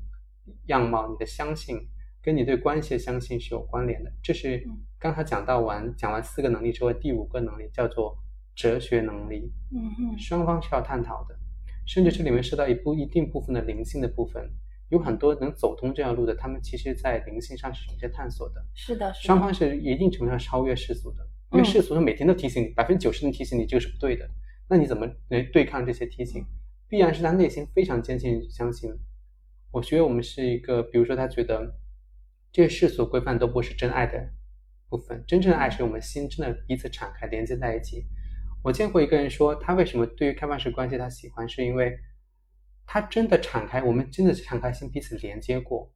[0.66, 1.76] 样貌，你的相信，
[2.22, 4.10] 跟你对关系的相信是有关联的。
[4.22, 8.16] 这是嗯刚才讲到完讲完四个能力之后，第五个能力叫做
[8.58, 9.52] 哲学能力。
[9.70, 11.38] 嗯哼双方是要探讨的，
[11.86, 14.50] 甚至这里面涉到一部一定部分的灵性的部分，
[14.88, 18.66] 有很多能走通这条路的，他们其实在灵性上是有些探索的。
[18.74, 24.28] 是的，是的，双方是一定程度上超越世俗的，因为嗯世俗是每天都提醒你，百分之九十能提醒你这个是不对的，
[24.68, 26.44] 那你怎么来对抗这些提醒？
[26.88, 28.90] 必然是他内心非常坚信相信。
[29.70, 31.74] 我觉得我们是一个，比如说他觉得
[32.50, 34.30] 这些世俗规范都不是真爱的
[34.88, 38.06] 部分，真正的爱是我们心真的彼此敞开连接在一起。
[38.62, 41.98] 我见过一个人说，他为什么对于开放式关系他喜欢，是因为
[42.86, 45.92] 他真的敞开，我们真的敞开心彼此连接过。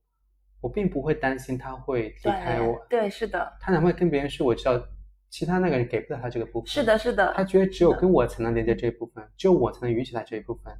[0.60, 4.80] 我并不会担心他会离开我，对，是的，他哪怕跟别人说我知道，
[5.28, 6.68] 其他那个人给不了他这个部分。
[6.68, 10.72] 是的，是的，他觉得只有跟我才能连接这一部分，只有我才能允许他这一部分。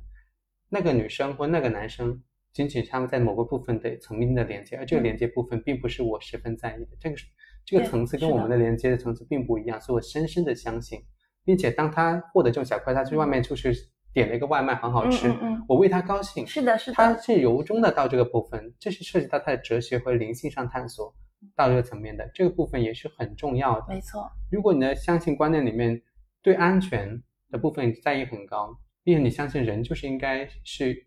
[0.68, 2.22] 那个女生或那个男生，
[2.52, 6.96] 仅仅他们在某个部分的层面的连接，而这个嗯连接部分并不是我十分在意的。
[7.00, 7.26] 这个是
[7.64, 11.02] 这个层次跟我们的连接的层次并不一样，所以我深深的相信，
[11.44, 13.74] 并且当他获得这种小快，他去外面就是
[14.12, 16.46] 点了一个外卖，很好吃，嗯嗯嗯我为他高兴。
[16.46, 21.14] 是的，是的他，是由衷的到这个部分，这是涉及到他的哲学和灵性上探索
[21.56, 23.86] 到这个层面的，这个部分也是很重要的。
[23.88, 26.00] 没错，如果你的相信观念里面
[26.42, 31.06] 对安全的部分在意很高，并且你相信人就是应该是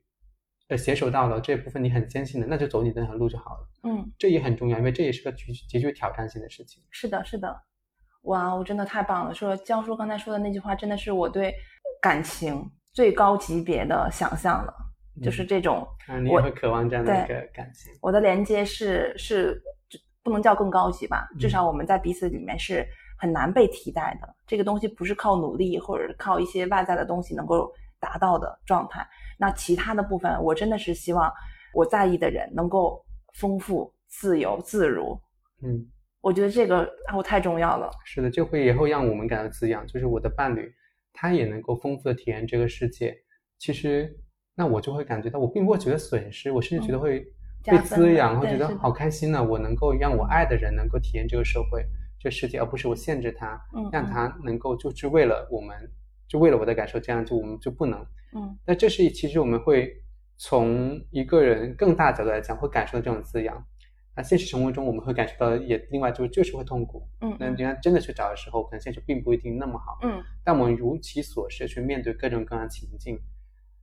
[0.68, 3.70] 呃携手到老这部分你很坚信的，那就走你那条路就好了。
[3.84, 6.84] 嗯，这也很重要，因为这也是个极极具挑战性的事情。
[6.90, 7.56] 是的，是的，
[8.26, 9.34] 哇，我真的太棒了！
[9.34, 11.54] 说江叔刚才说的那句话，真的是我对
[12.02, 12.64] 感情
[12.94, 14.74] 最高级别的想象了，
[15.24, 17.92] 就是这种啊，你也我会渴望这样的一个感情。
[18.02, 19.62] 我的连接是是
[20.24, 22.86] 不能叫更高级吧，至嗯少我们在彼此里面是
[23.18, 24.36] 很难被替代的。
[24.48, 29.08] 这个东西不是靠努力或者靠一些外在的东西能够达到的状态。
[29.38, 31.32] 那其他的部分，我真的是希望
[31.74, 33.04] 我在意的人能够
[33.34, 35.20] 丰富、自由、自如。
[35.62, 35.86] 嗯，
[36.26, 37.88] 我觉得这个我太重要了。
[38.04, 40.74] 是的，这会也会让我们感到滋养，就是我的伴侣
[41.14, 43.16] 他也能够丰富的体验这个世界。
[43.60, 44.12] 其实，
[44.56, 47.24] 那我就会感觉到，我并不会觉得损失，我甚至觉得会
[47.64, 51.86] 被滋养，会觉得好开心呢、我能够让我爱的人能够体验这个社会、
[52.20, 53.62] 这个世界，而不是我限制他，
[53.92, 55.78] 让他能够就是为了我们，
[56.28, 58.04] 就为了我的感受，这样就我们就不能。
[58.34, 59.94] 嗯那这是其实我们会
[60.38, 63.64] 从一个人更大角度来讲，会感受到这种滋养。
[64.16, 67.06] 那现实生活中我们会感受到也另外就就是会痛苦。
[67.20, 70.00] 嗯嗯那人家真的去找的时候，可能现实并不一定那么好。
[70.04, 73.20] 嗯但我们如其所是去面对各种各样的情境，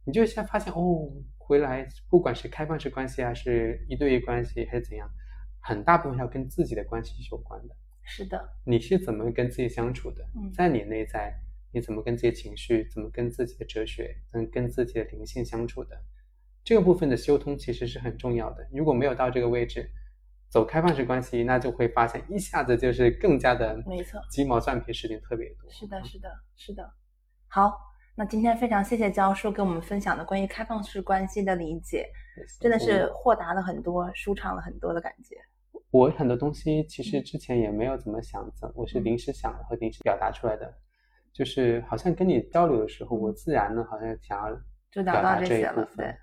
[0.04, 5.08] 你就会现在发现哦，回来不管是开放式关系还是一对一关系还是怎样，
[5.60, 7.76] 很大部分要跟自己的关系是有关的。
[8.04, 10.24] 是的，你是怎么跟自己相处的？
[10.34, 11.32] 嗯在你内在，
[11.72, 15.96] 你怎么跟自己情绪，怎么跟自己的哲学，怎么跟自己的灵性相处的？
[16.64, 18.66] 这个部分的修通其实是很重要的。
[18.72, 19.90] 如果没有到这个位置，
[20.52, 24.20] 走开放式关系，那就会发现一下子就是更加的没错。
[24.30, 25.70] 鸡毛蒜皮事情特别多。
[25.70, 26.92] 是的，是的，是的。
[27.48, 27.72] 好，
[28.14, 32.06] 那今天非常谢谢教授给我们分享的关于开放式关系的理解，
[32.60, 35.36] 真的是豁达了很多，舒畅了很多的感觉。
[35.90, 40.70] 我很多东西其实之前也没有怎么想的，我是临时想的和临时表达出来的，
[41.32, 44.54] 就是好像跟你交流的时候，我自然呢好像想要
[44.90, 45.96] 就达这一到这些了，部分。
[45.96, 46.14] 对，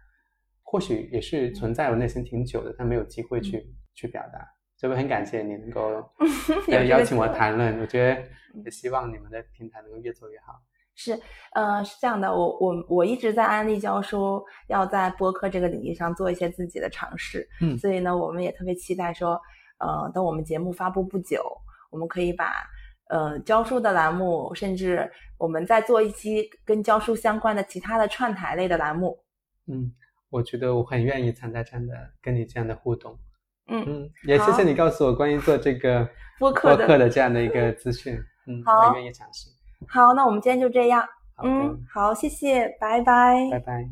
[0.62, 3.68] 或许也是存在我内心挺久的，但没有机会去
[4.00, 4.40] 去表达。
[4.78, 6.10] 所以我很感谢你能够
[6.88, 8.24] 邀请我谈论，我觉得
[8.64, 10.54] 也希望你们的平台能够越做越好。
[10.96, 11.20] 是，
[11.54, 19.40] 呃，是这样的，我我我一直在安利教书，要在播客这个领域上做一些自己的尝试，嗯所以呢，我们也特别期待说，
[19.80, 21.44] 呃，等我们节目发布不久，
[21.90, 22.64] 我们可以把
[23.10, 29.18] 呃教书的栏目，甚至我们再做一期跟教书相关的其他的串台类的栏目，
[29.68, 29.92] 嗯，
[30.30, 33.18] 我觉得我很愿意参加这样的跟你这样的互动。
[33.70, 33.84] 嗯。
[33.88, 36.08] 嗯，也谢谢你告诉我关于做这个
[36.40, 38.16] 播客播客的这样的一个资讯，
[38.48, 39.50] 嗯，我愿意尝试。
[39.88, 41.08] 好，那我们今天就这样，
[41.44, 43.90] 嗯，好，谢谢，拜拜，拜拜。